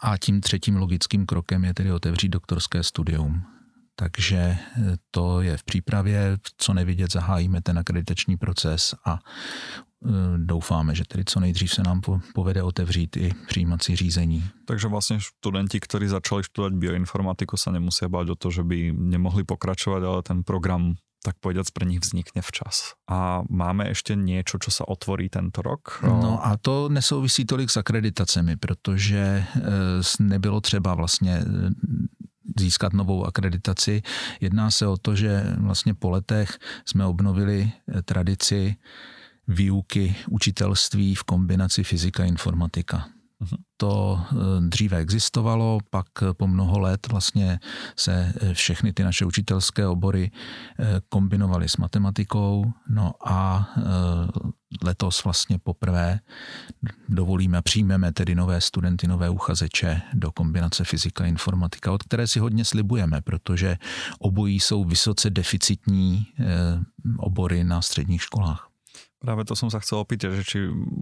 a 0.00 0.18
tím 0.18 0.40
třetím 0.40 0.76
logickým 0.76 1.26
krokem 1.26 1.64
je 1.64 1.74
tedy 1.74 1.92
otevřít 1.92 2.28
doktorské 2.28 2.82
studium. 2.82 3.57
Takže 3.98 4.38
eh, 4.38 4.58
to 5.10 5.42
je 5.42 5.56
v 5.56 5.64
přípravě, 5.64 6.38
co 6.56 6.74
nevidět, 6.74 7.12
zahájíme 7.12 7.62
ten 7.62 7.78
akreditační 7.78 8.36
proces 8.36 8.94
a 9.04 9.18
eh, 9.18 10.08
doufáme, 10.38 10.94
že 10.94 11.04
tedy 11.04 11.24
co 11.24 11.40
nejdřív 11.40 11.70
se 11.74 11.82
nám 11.82 12.00
povede 12.34 12.62
otevřít 12.62 13.16
i 13.16 13.34
přijímací 13.48 13.96
řízení. 13.96 14.44
Takže 14.66 14.88
vlastně 14.88 15.18
studenti, 15.20 15.80
kteří 15.80 16.06
začali 16.06 16.44
studovat 16.44 16.72
bioinformatiku, 16.72 17.56
se 17.56 17.72
nemusí 17.72 18.06
bát 18.08 18.28
o 18.30 18.34
to, 18.34 18.50
že 18.50 18.62
by 18.62 18.92
nemohli 18.98 19.44
pokračovat, 19.44 20.02
ale 20.02 20.22
ten 20.22 20.44
program 20.44 20.94
tak 21.18 21.34
povedať 21.42 21.74
pre 21.74 21.82
nich 21.82 21.98
vznikne 21.98 22.46
včas. 22.46 22.94
A 23.10 23.42
máme 23.50 23.90
ešte 23.90 24.14
niečo, 24.14 24.62
čo 24.62 24.70
sa 24.70 24.86
otvorí 24.86 25.26
tento 25.26 25.66
rok? 25.66 25.98
No 26.06 26.38
a 26.38 26.54
to 26.54 26.86
nesouvisí 26.86 27.42
tolik 27.42 27.74
s 27.74 27.76
akreditacemi, 27.76 28.56
protože 28.56 29.44
eh, 29.44 30.22
nebylo 30.22 30.60
třeba 30.60 30.94
vlastně 30.94 31.42
získat 32.58 32.92
novou 32.92 33.24
akreditaci. 33.24 34.02
Jedná 34.40 34.70
se 34.70 34.86
o 34.86 34.96
to, 34.96 35.14
že 35.14 35.42
vlastně 35.56 35.94
po 35.94 36.10
letech 36.10 36.58
jsme 36.84 37.04
obnovili 37.04 37.70
eh, 37.70 38.02
tradici 38.02 38.76
výuky 39.48 40.16
učitelství 40.30 41.14
v 41.14 41.24
kombinaci 41.24 41.84
fyzika 41.84 42.22
a 42.22 42.26
informatika. 42.26 43.08
To 43.76 44.20
eh, 44.20 44.36
dříve 44.68 44.96
existovalo, 44.96 45.78
pak 45.90 46.06
po 46.32 46.46
mnoho 46.46 46.78
let 46.78 47.08
vlastně 47.08 47.60
se 47.96 48.32
eh, 48.40 48.54
všechny 48.54 48.92
ty 48.92 49.04
naše 49.04 49.24
učitelské 49.24 49.86
obory 49.86 50.30
kombinovaly 51.08 51.68
s 51.68 51.76
matematikou, 51.76 52.72
no 52.88 53.12
a 53.24 53.68
letos 54.82 55.24
vlastně 55.24 55.58
poprvé 55.58 56.20
dovolíme, 57.08 57.62
přijmeme 57.62 58.12
tedy 58.12 58.34
nové 58.34 58.60
studenty, 58.60 59.08
nové 59.08 59.30
uchazeče 59.30 60.02
do 60.14 60.32
kombinace 60.32 60.84
fyzika 60.84 61.24
a 61.24 61.26
informatika, 61.26 61.92
od 61.92 62.02
které 62.02 62.26
si 62.26 62.38
hodně 62.38 62.64
slibujeme, 62.64 63.20
protože 63.20 63.76
obojí 64.18 64.60
jsou 64.60 64.84
vysoce 64.84 65.30
deficitní 65.30 66.26
eh, 66.40 66.44
obory 67.18 67.64
na 67.64 67.82
středních 67.82 68.22
školách. 68.22 68.67
Práve 69.18 69.42
to 69.42 69.58
som 69.58 69.66
sa 69.66 69.82
chcel 69.82 69.98
opýtať, 70.06 70.30
že 70.38 70.44
či 70.46 70.58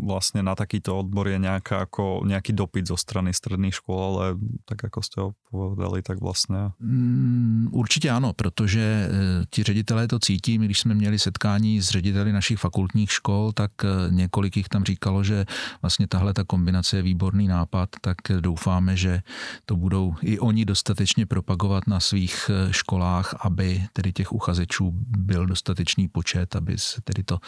vlastne 0.08 0.40
na 0.40 0.56
takýto 0.56 0.96
odbor 0.96 1.28
je 1.28 1.36
nejaká, 1.36 1.84
ako, 1.84 2.24
nejaký 2.24 2.56
dopyt 2.56 2.88
zo 2.88 2.96
strany 2.96 3.36
středních 3.36 3.76
škol, 3.76 4.00
ale 4.00 4.26
tak 4.64 4.88
ako 4.88 4.98
ste 5.04 5.16
ho 5.20 5.28
povedali, 5.50 6.02
tak 6.02 6.20
vlastně... 6.20 6.72
Mm, 6.80 7.68
určitě 7.72 8.10
ano, 8.10 8.32
protože 8.32 8.80
e, 8.80 9.08
ti 9.50 9.62
ředitelé 9.62 10.08
to 10.08 10.18
cítí. 10.18 10.58
My, 10.58 10.64
když 10.64 10.80
jsme 10.80 10.94
měli 10.94 11.18
setkání 11.18 11.80
s 11.80 11.90
řediteli 11.90 12.32
našich 12.32 12.58
fakultních 12.58 13.12
škol, 13.12 13.52
tak 13.52 13.70
e, 13.84 13.88
několik 14.10 14.56
jich 14.56 14.68
tam 14.68 14.84
říkalo, 14.84 15.24
že 15.24 15.44
vlastně 15.82 16.06
tahle 16.06 16.34
ta 16.34 16.44
kombinace 16.44 16.96
je 16.96 17.02
výborný 17.02 17.48
nápad, 17.48 17.88
tak 18.00 18.16
doufáme, 18.40 18.96
že 18.96 19.22
to 19.64 19.76
budou 19.76 20.14
i 20.22 20.38
oni 20.38 20.64
dostatečně 20.64 21.26
propagovat 21.26 21.86
na 21.86 22.00
svých 22.00 22.50
e, 22.50 22.72
školách, 22.72 23.34
aby 23.40 23.82
tedy 23.92 24.12
těch 24.12 24.32
uchazečů 24.32 24.92
byl 25.16 25.46
dostatečný 25.46 26.08
počet, 26.08 26.56
aby 26.56 26.78
se 26.78 27.00
tedy 27.04 27.22
to 27.22 27.38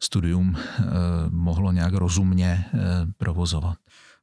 studium 0.00 0.56
eh, 0.56 0.82
mohlo 1.30 1.72
nějak 1.72 1.94
rozumně 1.94 2.64
eh, 2.74 2.78
provozovat. 3.16 3.78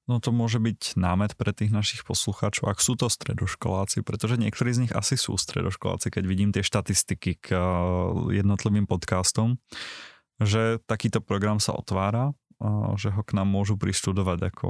No 0.07 0.23
to 0.23 0.31
môže 0.31 0.63
byť 0.63 0.95
námet 0.95 1.35
pre 1.35 1.51
tých 1.51 1.67
našich 1.67 2.07
poslucháčov, 2.07 2.71
ak 2.71 2.79
sú 2.79 2.95
to 2.95 3.11
stredoškoláci, 3.11 4.07
pretože 4.07 4.39
niektorí 4.39 4.71
z 4.71 4.87
nich 4.87 4.93
asi 4.95 5.19
sú 5.19 5.35
stredoškoláci, 5.35 6.07
keď 6.07 6.23
vidím 6.23 6.55
tie 6.55 6.63
štatistiky 6.63 7.43
k 7.43 7.47
eh, 7.51 7.61
jednotlivým 8.39 8.87
podcastom, 8.87 9.59
že 10.39 10.79
takýto 10.87 11.19
program 11.19 11.59
sa 11.59 11.75
otvára, 11.75 12.31
že 12.97 13.09
ho 13.13 13.21
k 13.21 13.37
nám 13.37 13.49
môžu 13.49 13.77
prištudovať 13.77 14.53
ako 14.53 14.67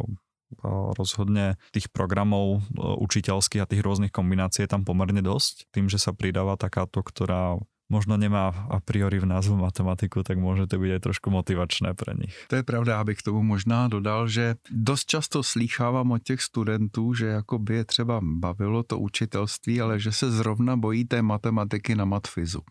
rozhodne 0.96 1.60
tých 1.76 1.92
programov 1.92 2.64
učiteľských 2.80 3.64
a 3.64 3.70
tých 3.70 3.84
rôznych 3.84 4.16
kombinácií 4.16 4.64
je 4.64 4.72
tam 4.72 4.88
pomerne 4.88 5.20
dosť. 5.20 5.68
Tým, 5.76 5.92
že 5.92 6.00
sa 6.00 6.16
pridáva 6.16 6.56
takáto, 6.56 7.04
ktorá 7.04 7.60
možno 7.90 8.18
nemá 8.18 8.68
a 8.70 8.80
priori 8.80 9.20
v 9.20 9.26
názvu 9.26 9.56
matematiku, 9.56 10.24
tak 10.24 10.38
může 10.38 10.68
to 10.68 10.80
být 10.80 11.00
trošku 11.00 11.30
motivačné 11.30 11.94
pro 11.94 12.14
nich. 12.14 12.46
To 12.48 12.56
je 12.56 12.64
pravda, 12.64 13.00
abych 13.00 13.18
k 13.18 13.22
tomu 13.22 13.44
možná 13.44 13.88
dodal, 13.88 14.28
že 14.28 14.56
dost 14.72 15.06
často 15.06 15.44
slýchávám 15.44 16.12
od 16.12 16.24
těch 16.24 16.42
studentů, 16.42 17.14
že 17.14 17.26
jako 17.26 17.60
by 17.60 17.76
je 17.76 17.86
třeba 17.86 18.20
bavilo 18.24 18.84
to 18.84 19.00
učitelství, 19.00 19.82
ale 19.82 20.00
že 20.00 20.12
se 20.12 20.32
zrovna 20.32 20.78
bojí 20.78 21.06
té 21.06 21.22
matematiky 21.22 21.96
na 21.96 22.06
matfizu 22.06 22.62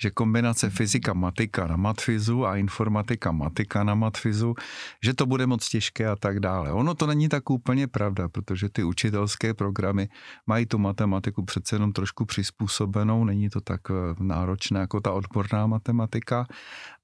že 0.00 0.10
kombinace 0.10 0.70
fyzika 0.70 1.14
matika 1.14 1.66
na 1.66 1.76
matfizu 1.76 2.46
a 2.46 2.56
informatika 2.56 3.32
matika 3.32 3.84
na 3.84 3.94
matfizu, 3.94 4.54
že 5.02 5.14
to 5.14 5.26
bude 5.26 5.46
moc 5.46 5.68
těžké 5.68 6.08
a 6.08 6.16
tak 6.16 6.40
dále. 6.40 6.72
Ono 6.72 6.94
to 6.94 7.06
není 7.06 7.28
tak 7.28 7.50
úplně 7.50 7.86
pravda, 7.86 8.28
protože 8.28 8.68
ty 8.68 8.84
učitelské 8.84 9.54
programy 9.54 10.08
mají 10.46 10.66
tu 10.66 10.78
matematiku 10.78 11.44
přece 11.44 11.76
jenom 11.76 11.92
trošku 11.92 12.24
přizpůsobenou, 12.24 13.24
není 13.24 13.50
to 13.50 13.60
tak 13.60 13.80
eh, 13.90 13.94
náročné 14.18 14.80
jako 14.80 15.00
ta 15.00 15.12
odborná 15.12 15.66
matematika, 15.66 16.46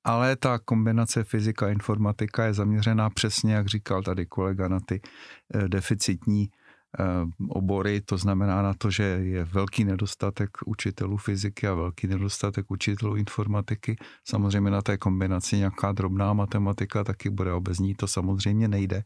ale 0.04 0.36
ta 0.36 0.58
kombinace 0.58 1.24
fyzika 1.24 1.66
a 1.66 1.70
informatika 1.70 2.44
je 2.44 2.54
zaměřená 2.54 3.10
přesně, 3.10 3.54
jak 3.54 3.66
říkal 3.66 4.02
tady 4.02 4.26
kolega, 4.26 4.68
na 4.68 4.80
ty 4.80 5.00
eh, 5.54 5.68
deficitní 5.68 6.50
obory, 7.48 8.00
to 8.00 8.18
znamená 8.18 8.62
na 8.62 8.74
to, 8.74 8.90
že 8.90 9.02
je 9.02 9.44
velký 9.44 9.84
nedostatek 9.84 10.50
učitelů 10.66 11.16
fyziky 11.16 11.66
a 11.66 11.74
velký 11.74 12.06
nedostatek 12.06 12.70
učitelů 12.70 13.16
informatiky. 13.16 13.96
Samozřejmě 14.24 14.70
na 14.70 14.82
té 14.82 14.98
kombinaci 14.98 15.56
nějaká 15.56 15.92
drobná 15.92 16.32
matematika 16.32 17.04
taky 17.04 17.30
bude 17.30 17.52
obezní, 17.52 17.94
to 17.94 18.06
samozřejmě 18.06 18.68
nejde, 18.68 19.02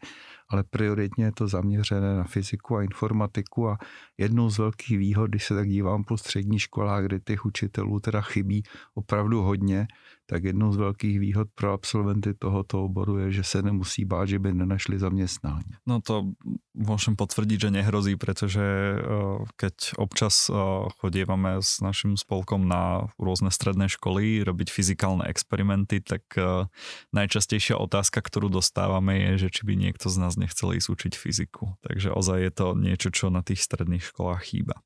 ale 0.55 0.65
prioritně 0.71 1.25
je 1.25 1.33
to 1.33 1.49
zaměřené 1.49 2.17
na 2.17 2.25
fyziku 2.25 2.77
a 2.77 2.83
informatiku 2.83 3.69
a 3.69 3.79
jednou 4.19 4.51
z 4.51 4.59
velkých 4.59 4.99
výhod, 4.99 5.31
když 5.31 5.45
se 5.45 5.55
tak 5.55 5.69
dívám 5.69 6.05
po 6.05 6.17
střední 6.19 6.59
školách, 6.59 7.05
kde 7.05 7.21
těch 7.21 7.45
učitelů 7.47 8.01
teda 8.01 8.21
chybí 8.21 8.63
opravdu 8.95 9.43
hodně, 9.43 9.87
tak 10.27 10.45
jednou 10.45 10.73
z 10.73 10.77
velkých 10.77 11.21
výhod 11.21 11.49
pro 11.55 11.73
absolventy 11.73 12.35
tohoto 12.35 12.85
oboru 12.85 13.19
je, 13.19 13.33
že 13.33 13.45
se 13.45 13.63
nemusí 13.63 14.05
bát, 14.05 14.29
že 14.29 14.39
by 14.39 14.55
nenašli 14.55 14.99
zaměstnání. 14.99 15.85
No 15.87 16.01
to 16.01 16.33
môžem 16.75 17.15
potvrdiť, 17.15 17.69
že 17.69 17.71
nehrozí, 17.71 18.17
pretože 18.17 18.65
eh, 18.65 19.01
keď 19.57 20.01
občas 20.01 20.49
eh, 20.49 20.57
chodívame 20.99 21.61
s 21.61 21.85
našim 21.85 22.17
spolkom 22.17 22.65
na 22.65 23.13
rôzne 23.21 23.53
stredné 23.53 23.93
školy 23.93 24.43
robiť 24.43 24.73
fyzikálne 24.73 25.29
experimenty, 25.29 26.01
tak 26.01 26.25
eh, 26.41 26.67
najčastejšia 27.13 27.77
otázka, 27.77 28.25
ktorú 28.25 28.49
dostávame 28.49 29.21
je, 29.31 29.47
že 29.47 29.49
či 29.61 29.63
by 29.69 29.77
niekto 29.77 30.09
z 30.09 30.17
nás 30.25 30.41
nechcel 30.45 30.77
ísť 30.77 30.89
učiť 30.93 31.13
fyziku. 31.17 31.81
Takže 31.81 32.13
ozaj 32.13 32.39
je 32.45 32.53
to 32.53 32.67
niečo, 32.77 33.09
čo 33.09 33.33
na 33.33 33.41
tých 33.41 33.65
stredných 33.65 34.05
školách 34.05 34.43
chýba. 34.53 34.77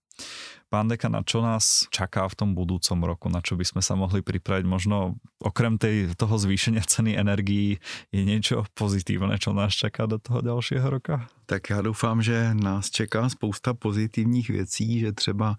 Pán 0.68 0.84
dekan, 0.84 1.16
na 1.16 1.24
čo 1.24 1.40
nás 1.40 1.88
čaká 1.88 2.28
v 2.28 2.36
tom 2.36 2.50
budúcom 2.52 3.08
roku? 3.08 3.26
Na 3.32 3.40
čo 3.40 3.56
by 3.56 3.64
sme 3.64 3.80
sa 3.80 3.96
mohli 3.96 4.20
pripraviť? 4.20 4.68
Možno 4.68 5.16
okrem 5.40 5.80
tej, 5.80 6.12
toho 6.12 6.36
zvýšenia 6.36 6.84
ceny 6.84 7.16
energií 7.16 7.80
je 8.12 8.22
niečo 8.26 8.68
pozitívne, 8.76 9.40
čo 9.40 9.56
nás 9.56 9.72
čaká 9.72 10.04
do 10.04 10.20
toho 10.20 10.44
ďalšieho 10.44 10.84
roka? 10.84 11.24
Tak 11.48 11.70
já 11.70 11.80
doufám, 11.80 12.20
že 12.22 12.52
nás 12.52 12.90
čeká 12.90 13.28
spousta 13.28 13.74
pozitivních 13.74 14.48
věcí, 14.50 15.00
že 15.00 15.12
třeba 15.12 15.56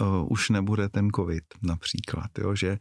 uh, 0.00 0.28
už 0.28 0.50
nebude 0.50 0.88
ten 0.88 1.08
covid 1.08 1.44
například, 1.62 2.28
jo, 2.38 2.54
že 2.54 2.78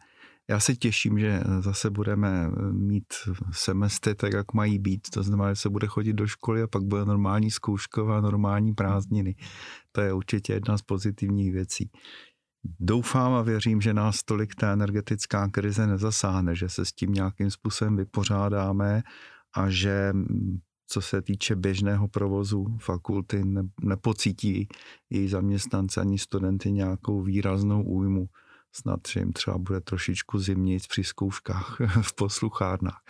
já 0.49 0.59
se 0.59 0.75
těším, 0.75 1.19
že 1.19 1.41
zase 1.59 1.89
budeme 1.89 2.51
mít 2.71 3.13
semestry 3.51 4.15
tak, 4.15 4.33
jak 4.33 4.53
mají 4.53 4.79
být. 4.79 5.09
To 5.13 5.23
znamená, 5.23 5.53
že 5.53 5.61
se 5.61 5.69
bude 5.69 5.87
chodit 5.87 6.13
do 6.13 6.27
školy 6.27 6.61
a 6.61 6.67
pak 6.67 6.83
bude 6.83 7.05
normální 7.05 7.51
zkoušková, 7.51 8.21
normální 8.21 8.73
prázdniny. 8.73 9.35
To 9.91 10.01
je 10.01 10.13
určitě 10.13 10.53
jedna 10.53 10.77
z 10.77 10.81
pozitivních 10.81 11.51
věcí. 11.51 11.89
Doufám 12.79 13.33
a 13.33 13.41
věřím, 13.41 13.81
že 13.81 13.93
nás 13.93 14.23
tolik 14.23 14.55
ta 14.55 14.73
energetická 14.73 15.47
krize 15.47 15.87
nezasáhne, 15.87 16.55
že 16.55 16.69
se 16.69 16.85
s 16.85 16.91
tím 16.91 17.13
nějakým 17.13 17.51
způsobem 17.51 17.95
vypořádáme 17.95 19.01
a 19.55 19.69
že 19.69 20.13
co 20.87 21.01
se 21.01 21.21
týče 21.21 21.55
běžného 21.55 22.07
provozu 22.07 22.65
fakulty, 22.81 23.45
ne, 23.45 23.63
nepocítí 23.81 24.67
její 25.09 25.27
zaměstnance 25.27 26.01
ani 26.01 26.19
studenty 26.19 26.71
nějakou 26.71 27.21
výraznou 27.21 27.83
újmu. 27.83 28.27
Snad, 28.71 28.99
že 29.07 29.19
jim 29.19 29.33
třeba 29.33 29.57
bude 29.57 29.81
trošičku 29.81 30.39
zimnějc 30.39 30.87
při 30.87 31.03
zkouškách 31.03 31.77
v 32.01 32.15
posluchárnách. 32.15 33.01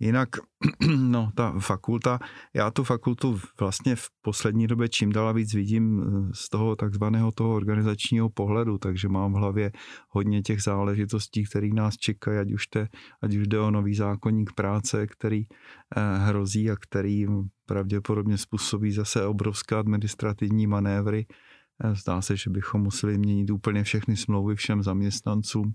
Jinak, 0.00 0.28
no, 0.98 1.32
ta 1.34 1.54
fakulta, 1.60 2.18
já 2.54 2.70
tu 2.70 2.84
fakultu 2.84 3.40
vlastně 3.60 3.96
v 3.96 4.08
poslední 4.22 4.66
době 4.66 4.88
čím 4.88 5.12
dál 5.12 5.34
víc 5.34 5.54
vidím 5.54 6.02
eh, 6.02 6.30
z 6.34 6.48
toho 6.48 6.76
takzvaného 6.76 7.32
toho 7.32 7.54
organizačního 7.54 8.30
pohledu, 8.30 8.78
takže 8.78 9.08
mám 9.08 9.32
v 9.32 9.36
hlavě 9.36 9.72
hodně 10.08 10.42
těch 10.42 10.62
záležitostí, 10.62 11.44
které 11.44 11.68
nás 11.68 11.96
čekají, 11.96 12.38
ať 12.38 12.52
už, 12.52 12.66
te, 12.66 12.88
ať 13.22 13.34
už 13.34 13.46
jde 13.46 13.60
o 13.60 13.70
nový 13.70 13.94
zákonník 13.94 14.52
práce, 14.52 15.06
který 15.06 15.42
eh, 15.42 16.18
hrozí 16.18 16.70
a 16.70 16.76
který 16.76 17.26
pravděpodobně 17.66 18.38
způsobí 18.38 18.92
zase 18.92 19.26
obrovské 19.26 19.76
administrativní 19.76 20.66
manévry. 20.66 21.26
Eh, 21.30 21.53
zdá 21.92 22.22
se, 22.22 22.36
že 22.36 22.50
bychom 22.50 22.80
museli 22.80 23.18
měnit 23.18 23.50
úplně 23.50 23.84
všechny 23.84 24.16
smlouvy 24.16 24.56
všem 24.56 24.82
zaměstnancům 24.82 25.74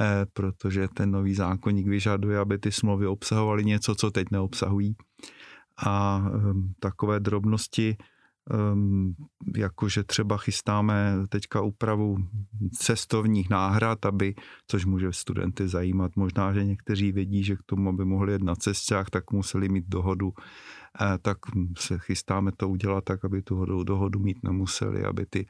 Eh, 0.00 0.26
protože 0.32 0.88
ten 0.94 1.10
nový 1.10 1.34
zákonník 1.34 1.86
vyžaduje, 1.86 2.38
aby 2.38 2.58
ty 2.58 2.72
smlouvy 2.72 3.06
obsahovaly 3.06 3.64
něco, 3.64 3.94
co 3.94 4.10
teď 4.10 4.26
neobsahují. 4.30 4.96
A 5.86 6.24
ehm, 6.34 6.72
takové 6.80 7.20
drobnosti, 7.20 7.96
ehm, 8.50 9.14
jakože 9.56 10.04
třeba 10.04 10.36
chystáme 10.36 11.14
teďka 11.28 11.60
úpravu 11.60 12.16
cestovních 12.78 13.50
náhrad, 13.50 14.06
aby, 14.06 14.34
což 14.68 14.84
může 14.84 15.12
studenty 15.12 15.68
zajímat. 15.68 16.12
Možná, 16.16 16.52
že 16.52 16.64
někteří 16.64 17.12
vědí, 17.12 17.44
že 17.44 17.56
k 17.56 17.62
tomu, 17.66 17.88
aby 17.88 18.04
mohli 18.04 18.32
jet 18.32 18.42
na 18.42 18.54
cestách, 18.54 19.10
tak 19.10 19.32
museli 19.32 19.68
mít 19.68 19.84
dohodu 19.88 20.32
tak 21.22 21.38
se 21.78 21.98
chystáme 21.98 22.52
to 22.56 22.68
udělat 22.68 23.04
tak, 23.04 23.24
aby 23.24 23.42
tu 23.42 23.84
dohodu 23.84 24.18
mít 24.18 24.42
nemuseli, 24.42 25.04
aby 25.04 25.26
ty, 25.26 25.46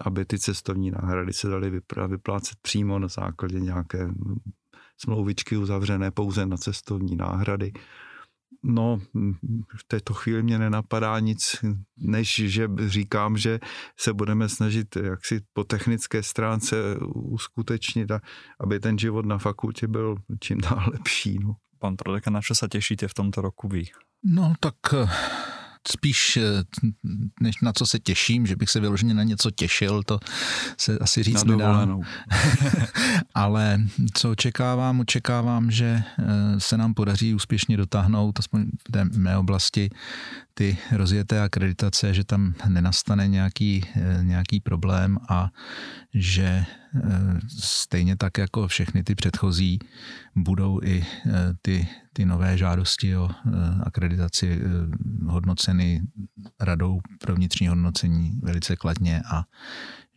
aby 0.00 0.24
ty 0.24 0.38
cestovní 0.38 0.90
náhrady 0.90 1.32
se 1.32 1.48
daly 1.48 1.80
vyplácet 2.08 2.58
přímo 2.62 2.98
na 2.98 3.08
základě 3.08 3.60
nějaké 3.60 4.10
smlouvičky 4.96 5.56
uzavřené 5.56 6.10
pouze 6.10 6.46
na 6.46 6.56
cestovní 6.56 7.16
náhrady. 7.16 7.72
No, 8.62 8.98
v 9.76 9.84
této 9.86 10.14
chvíli 10.14 10.42
mě 10.42 10.58
nenapadá 10.58 11.18
nic, 11.18 11.56
než 11.96 12.42
že 12.46 12.68
říkám, 12.86 13.36
že 13.36 13.58
se 14.00 14.12
budeme 14.12 14.48
snažit 14.48 14.96
jaksi 14.96 15.40
po 15.52 15.64
technické 15.64 16.22
stránce 16.22 16.76
uskutečnit, 17.14 18.10
aby 18.60 18.80
ten 18.80 18.98
život 18.98 19.26
na 19.26 19.38
fakultě 19.38 19.86
byl 19.86 20.16
čím 20.40 20.58
dál 20.58 20.90
lepší. 20.92 21.38
No. 21.38 21.56
Pan 21.78 21.94
Prodeka, 21.94 22.34
na 22.34 22.42
čo 22.42 22.58
sa 22.58 22.66
tešíte 22.66 23.06
v 23.06 23.14
tomto 23.14 23.38
roku 23.38 23.70
vy? 23.70 23.86
No 24.24 24.54
tak 24.60 24.74
eh, 24.92 25.08
spíš 25.88 26.36
eh, 26.36 26.42
než 27.40 27.60
na 27.62 27.72
co 27.72 27.86
se 27.86 27.98
těším, 27.98 28.46
že 28.46 28.56
bych 28.56 28.70
se 28.70 28.80
vyloženě 28.80 29.14
na 29.14 29.22
něco 29.22 29.50
těšil, 29.50 30.02
to 30.02 30.20
se 30.78 30.98
asi 30.98 31.22
říct 31.22 31.44
na 31.44 31.56
nedá. 31.56 31.86
Ale 33.34 33.80
co 34.14 34.30
očekávám, 34.30 35.00
očekávám, 35.00 35.70
že 35.70 36.02
eh, 36.18 36.24
se 36.60 36.76
nám 36.76 36.94
podaří 36.94 37.34
úspěšně 37.34 37.76
dotáhnout, 37.76 38.38
aspoň 38.38 38.66
v 38.88 38.92
té 38.92 39.04
mé 39.04 39.36
oblasti, 39.36 39.90
ty 40.54 40.78
rozjeté 40.92 41.40
akreditace, 41.40 42.14
že 42.14 42.24
tam 42.24 42.54
nenastane 42.68 43.28
nějaký, 43.28 43.84
nějaký 44.22 44.60
problém 44.60 45.18
a 45.28 45.50
že 46.14 46.64
stejně 47.58 48.16
tak 48.16 48.38
jako 48.38 48.68
všechny 48.68 49.02
ty 49.02 49.14
předchozí 49.14 49.78
budou 50.36 50.80
i 50.82 51.06
ty, 51.62 51.88
ty 52.18 52.26
nové 52.26 52.58
žádosti 52.58 53.14
o 53.14 53.30
akreditaci 53.86 54.58
hodnoceny 55.30 56.02
radou 56.58 56.98
pro 57.22 57.34
vnitřní 57.38 57.70
hodnocení 57.70 58.42
velice 58.42 58.76
kladně 58.76 59.22
a 59.22 59.46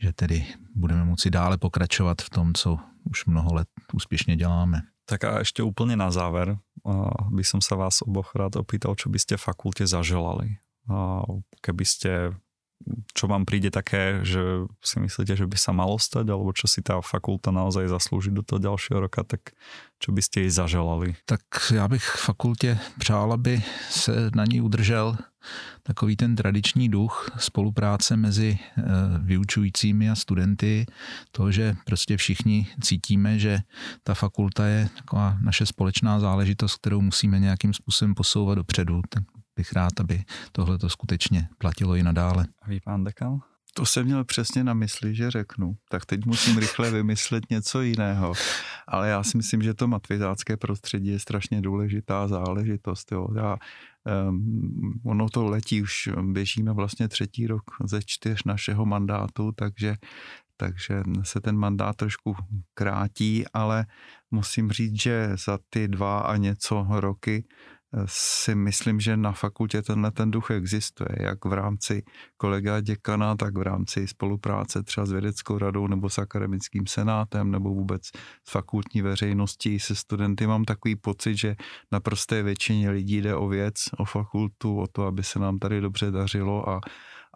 že 0.01 0.13
tedy 0.13 0.45
budeme 0.75 1.05
moci 1.05 1.29
dále 1.29 1.61
pokračovat 1.61 2.21
v 2.21 2.29
tom, 2.29 2.53
co 2.57 2.77
už 3.05 3.25
mnoho 3.25 3.53
let 3.53 3.67
úspěšně 3.93 4.35
děláme. 4.35 4.81
Tak 5.05 5.23
a 5.29 5.45
ešte 5.45 5.61
úplne 5.61 5.93
na 5.93 6.09
záver 6.09 6.57
by 7.29 7.43
som 7.45 7.61
sa 7.61 7.77
vás 7.77 8.01
oboch 8.01 8.33
rád 8.33 8.57
opýtal, 8.57 8.97
čo 8.97 9.11
by 9.13 9.19
ste 9.19 9.37
fakulte 9.37 9.85
zaželali. 9.85 10.57
Keby 11.61 11.85
čo 13.13 13.27
vám 13.27 13.45
príde 13.45 13.71
také, 13.71 14.23
že 14.23 14.65
si 14.81 14.97
myslíte, 14.99 15.35
že 15.35 15.47
by 15.47 15.57
sa 15.57 15.71
malo 15.71 15.99
stať, 15.99 16.29
alebo 16.29 16.53
čo 16.55 16.67
si 16.67 16.81
tá 16.81 17.01
fakulta 17.01 17.51
naozaj 17.51 17.87
zaslúži 17.91 18.31
do 18.31 18.41
toho 18.41 18.59
ďalšieho 18.59 18.99
roka, 19.01 19.23
tak 19.23 19.53
čo 20.01 20.09
by 20.11 20.21
ste 20.21 20.47
jej 20.47 20.49
zaželali? 20.49 21.15
Tak 21.25 21.41
já 21.73 21.87
bych 21.87 22.03
fakultě 22.03 22.79
přál, 22.97 23.33
aby 23.33 23.63
se 23.89 24.31
na 24.35 24.45
ní 24.45 24.61
udržel 24.61 25.17
takový 25.83 26.15
ten 26.15 26.35
tradiční 26.35 26.89
duch 26.89 27.31
spolupráce 27.37 28.17
mezi 28.17 28.59
eh, 28.59 28.83
vyučujícími 29.19 30.09
a 30.09 30.15
studenty, 30.15 30.85
to, 31.31 31.51
že 31.51 31.75
prostě 31.85 32.17
všichni 32.17 32.67
cítíme, 32.81 33.39
že 33.39 33.59
ta 34.03 34.13
fakulta 34.13 34.65
je 34.65 34.89
taková 34.97 35.37
naše 35.41 35.65
společná 35.65 36.19
záležitost, 36.19 36.75
kterou 36.75 37.01
musíme 37.01 37.39
nějakým 37.39 37.73
způsobem 37.73 38.15
posouvat 38.15 38.57
dopředu. 38.57 39.01
Tak 39.09 39.23
bych 39.61 39.73
rád, 39.73 39.99
aby 39.99 40.23
tohle 40.51 40.77
to 40.77 40.89
skutečně 40.89 41.49
platilo 41.57 41.95
i 41.95 42.03
nadále. 42.03 42.47
A 42.61 42.69
vy, 42.69 42.79
pán 42.79 43.03
dekal? 43.03 43.39
To 43.73 43.85
jsem 43.85 44.05
měl 44.05 44.23
přesně 44.23 44.63
na 44.63 44.73
mysli, 44.73 45.15
že 45.15 45.31
řeknu. 45.31 45.75
Tak 45.89 46.05
teď 46.05 46.25
musím 46.25 46.57
rychle 46.57 46.91
vymyslet 46.91 47.43
něco 47.49 47.81
jiného. 47.81 48.33
Ale 48.87 49.09
já 49.09 49.23
si 49.23 49.37
myslím, 49.37 49.61
že 49.61 49.73
to 49.73 49.87
matvizácké 49.87 50.57
prostředí 50.57 51.07
je 51.09 51.19
strašně 51.19 51.61
důležitá 51.61 52.27
záležitost. 52.27 53.11
Jo. 53.11 53.27
Já, 53.35 53.57
um, 54.29 54.99
ono 55.05 55.29
to 55.29 55.45
letí, 55.45 55.81
už 55.81 56.09
běžíme 56.21 56.73
vlastně 56.73 57.07
třetí 57.07 57.47
rok 57.47 57.63
ze 57.85 57.99
čtyř 58.05 58.43
našeho 58.43 58.85
mandátu, 58.85 59.51
takže 59.51 59.95
takže 60.57 61.03
se 61.23 61.41
ten 61.41 61.57
mandát 61.57 61.95
trošku 61.95 62.35
krátí, 62.73 63.45
ale 63.53 63.85
musím 64.31 64.71
říct, 64.71 65.01
že 65.01 65.29
za 65.45 65.59
ty 65.69 65.87
dva 65.87 66.19
a 66.19 66.37
něco 66.37 66.85
roky 66.89 67.43
si 68.05 68.55
myslím, 68.55 68.99
že 68.99 69.17
na 69.17 69.31
fakultě 69.31 69.81
tenhle 69.81 70.11
ten 70.11 70.31
duch 70.31 70.51
existuje, 70.51 71.09
jak 71.19 71.45
v 71.45 71.53
rámci 71.53 72.03
kolega 72.37 72.81
děkana, 72.81 73.35
tak 73.35 73.57
v 73.57 73.61
rámci 73.61 74.07
spolupráce 74.07 74.83
třeba 74.83 75.05
s 75.05 75.11
vědeckou 75.11 75.57
radou 75.57 75.87
nebo 75.87 76.09
s 76.09 76.17
akademickým 76.17 76.87
senátem 76.87 77.51
nebo 77.51 77.69
vůbec 77.69 78.01
s 78.47 78.51
fakultní 78.51 79.01
veřejností 79.01 79.79
se 79.79 79.95
studenty. 79.95 80.47
Mám 80.47 80.65
takový 80.65 80.95
pocit, 80.95 81.37
že 81.37 81.55
na 81.91 81.99
prosté 81.99 82.43
většině 82.43 82.89
lidí 82.89 83.21
jde 83.21 83.35
o 83.35 83.47
věc, 83.47 83.75
o 83.97 84.05
fakultu, 84.05 84.79
o 84.79 84.87
to, 84.87 85.05
aby 85.05 85.23
se 85.23 85.39
nám 85.39 85.59
tady 85.59 85.81
dobře 85.81 86.11
dařilo 86.11 86.69
a 86.69 86.81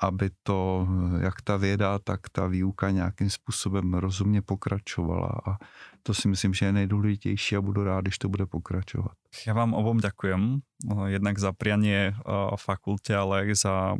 aby 0.02 0.30
to, 0.44 0.88
jak 1.22 1.42
ta 1.42 1.58
věda, 1.58 2.00
tak 2.00 2.30
ta 2.30 2.48
výuka 2.48 2.92
nějakým 2.92 3.30
způsobem 3.30 3.94
rozumně 3.94 4.42
pokračovala. 4.42 5.32
A 5.48 5.58
to 6.04 6.14
si 6.14 6.28
myslím, 6.28 6.54
že 6.54 6.66
je 6.66 6.72
nejdůležitější 6.72 7.56
a 7.56 7.62
budu 7.62 7.84
rád, 7.84 8.02
když 8.02 8.18
to 8.18 8.30
bude 8.30 8.46
pokračovat. 8.46 9.16
Já 9.48 9.54
vám 9.54 9.74
obom 9.74 9.98
ďakujem, 9.98 10.60
jednak 11.06 11.40
za 11.40 11.52
prianie 11.52 12.16
fakulte, 12.56 13.16
ale 13.16 13.40
aj 13.40 13.56
za 13.56 13.96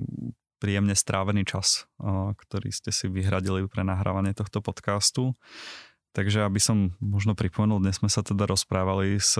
príjemne 0.60 0.96
strávený 0.96 1.44
čas, 1.44 1.88
ktorý 2.36 2.72
ste 2.72 2.92
si 2.92 3.12
vyhradili 3.12 3.68
pre 3.68 3.84
nahrávanie 3.84 4.32
tohto 4.32 4.64
podcastu. 4.64 5.36
Takže 6.16 6.48
aby 6.48 6.64
som 6.64 6.96
možno 7.04 7.36
pripomenul, 7.36 7.84
dnes 7.84 8.00
sme 8.00 8.08
sa 8.08 8.24
teda 8.24 8.48
rozprávali 8.48 9.20
s 9.20 9.36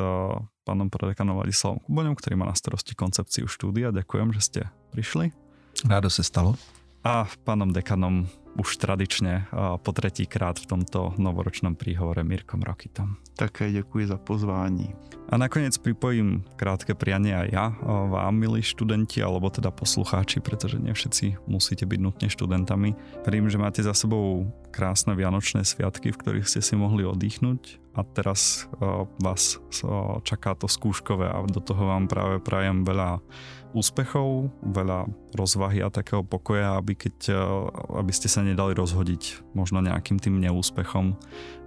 pánom 0.68 0.92
prodekanom 0.92 1.40
Vladislavom 1.40 1.80
Kuboňom, 1.88 2.20
ktorý 2.20 2.36
má 2.36 2.52
na 2.52 2.56
starosti 2.56 3.00
koncepciu 3.00 3.48
štúdia. 3.48 3.96
Ďakujem, 3.96 4.36
že 4.36 4.42
ste 4.44 4.62
prišli. 4.92 5.45
Rádo 5.84 6.10
se 6.10 6.24
stalo. 6.24 6.56
A 7.04 7.28
pánom 7.44 7.70
dekanom 7.70 8.26
už 8.56 8.82
tradične 8.82 9.46
po 9.84 9.92
tretíkrát 9.92 10.58
v 10.58 10.66
tomto 10.66 11.14
novoročnom 11.20 11.76
príhovore 11.76 12.24
Mirkom 12.24 12.64
Rokitom. 12.64 13.20
Také 13.36 13.72
děkuji 13.72 14.08
za 14.08 14.18
pozvání. 14.18 14.96
A 15.30 15.38
nakoniec 15.38 15.78
pripojím 15.78 16.42
krátke 16.56 16.96
prianie 16.96 17.36
aj 17.36 17.48
ja 17.52 17.66
vám, 17.86 18.34
milí 18.34 18.66
študenti, 18.66 19.22
alebo 19.22 19.54
teda 19.54 19.70
poslucháči, 19.70 20.40
pretože 20.40 20.82
nie 20.82 20.94
všetci 20.94 21.46
musíte 21.46 21.86
byť 21.86 22.00
nutne 22.02 22.28
študentami. 22.30 22.96
Verím, 23.26 23.50
že 23.50 23.62
máte 23.62 23.84
za 23.84 23.94
sebou 23.94 24.50
krásne 24.74 25.14
vianočné 25.14 25.62
sviatky, 25.62 26.10
v 26.10 26.20
ktorých 26.22 26.50
ste 26.50 26.62
si 26.64 26.74
mohli 26.74 27.06
oddychnúť 27.06 27.85
a 27.96 28.02
teraz 28.04 28.68
vás 29.24 29.60
čaká 30.28 30.52
to 30.54 30.68
skúškové 30.68 31.32
a 31.32 31.40
do 31.48 31.64
toho 31.64 31.88
vám 31.88 32.12
práve 32.12 32.44
prajem 32.44 32.84
veľa 32.84 33.24
úspechov, 33.76 34.52
veľa 34.64 35.08
rozvahy 35.36 35.84
a 35.84 35.92
takého 35.92 36.24
pokoja, 36.24 36.80
aby, 36.80 36.96
keď, 36.96 37.36
aby 37.92 38.12
ste 38.16 38.32
sa 38.32 38.40
nedali 38.40 38.72
rozhodiť 38.72 39.52
možno 39.52 39.84
nejakým 39.84 40.16
tým 40.16 40.40
neúspechom, 40.40 41.20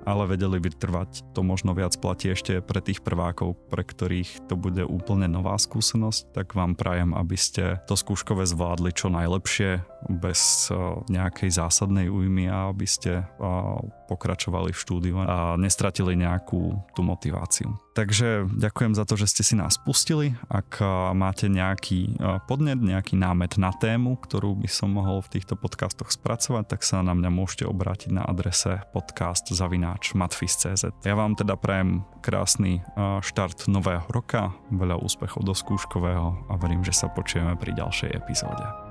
ale 0.08 0.24
vedeli 0.24 0.56
vytrvať. 0.56 1.36
To 1.36 1.44
možno 1.44 1.76
viac 1.76 1.92
platí 2.00 2.32
ešte 2.32 2.64
pre 2.64 2.80
tých 2.80 3.04
prvákov, 3.04 3.61
pre 3.68 3.84
ktorých 3.84 4.48
to 4.48 4.56
bude 4.56 4.80
úplne 4.88 5.28
nová 5.28 5.61
skúsenosť, 5.61 6.32
tak 6.32 6.56
vám 6.56 6.72
prajem, 6.72 7.12
aby 7.12 7.36
ste 7.36 7.76
to 7.84 7.92
skúškové 7.92 8.48
zvládli 8.48 8.96
čo 8.96 9.12
najlepšie, 9.12 9.84
bez 10.09 10.72
nejakej 11.12 11.50
zásadnej 11.52 12.09
újmy 12.09 12.48
a 12.48 12.72
aby 12.72 12.86
ste 12.88 13.26
pokračovali 14.09 14.72
v 14.72 14.80
štúdiu 14.80 15.20
a 15.20 15.59
nestratili 15.61 16.16
nejakú 16.16 16.72
tú 16.96 17.04
motiváciu. 17.04 17.74
Takže 17.99 18.46
ďakujem 18.46 18.94
za 18.94 19.03
to, 19.03 19.18
že 19.18 19.26
ste 19.26 19.42
si 19.42 19.55
nás 19.59 19.74
pustili. 19.74 20.38
Ak 20.46 20.78
máte 21.18 21.51
nejaký 21.51 22.14
podnet, 22.46 22.78
nejaký 22.78 23.18
námet 23.18 23.59
na 23.59 23.74
tému, 23.74 24.14
ktorú 24.22 24.55
by 24.55 24.70
som 24.70 24.94
mohol 24.94 25.18
v 25.18 25.34
týchto 25.34 25.59
podcastoch 25.59 26.14
spracovať, 26.14 26.78
tak 26.78 26.86
sa 26.86 27.03
na 27.03 27.11
mňa 27.18 27.26
môžete 27.34 27.66
obrátiť 27.66 28.14
na 28.14 28.22
adrese 28.22 28.86
podcast 28.94 29.51
zavináč 29.51 30.14
matfis.cz. 30.14 30.94
Ja 31.03 31.14
vám 31.18 31.34
teda 31.34 31.59
prajem 31.59 32.07
krásny 32.22 32.86
štart 33.26 33.66
nového 33.66 34.07
roka, 34.14 34.55
veľa 34.70 35.03
úspechov 35.03 35.42
do 35.42 35.51
skúškového 35.51 36.46
a 36.46 36.55
verím, 36.55 36.86
že 36.86 36.94
sa 36.94 37.11
počujeme 37.11 37.59
pri 37.59 37.74
ďalšej 37.74 38.14
epizóde. 38.14 38.88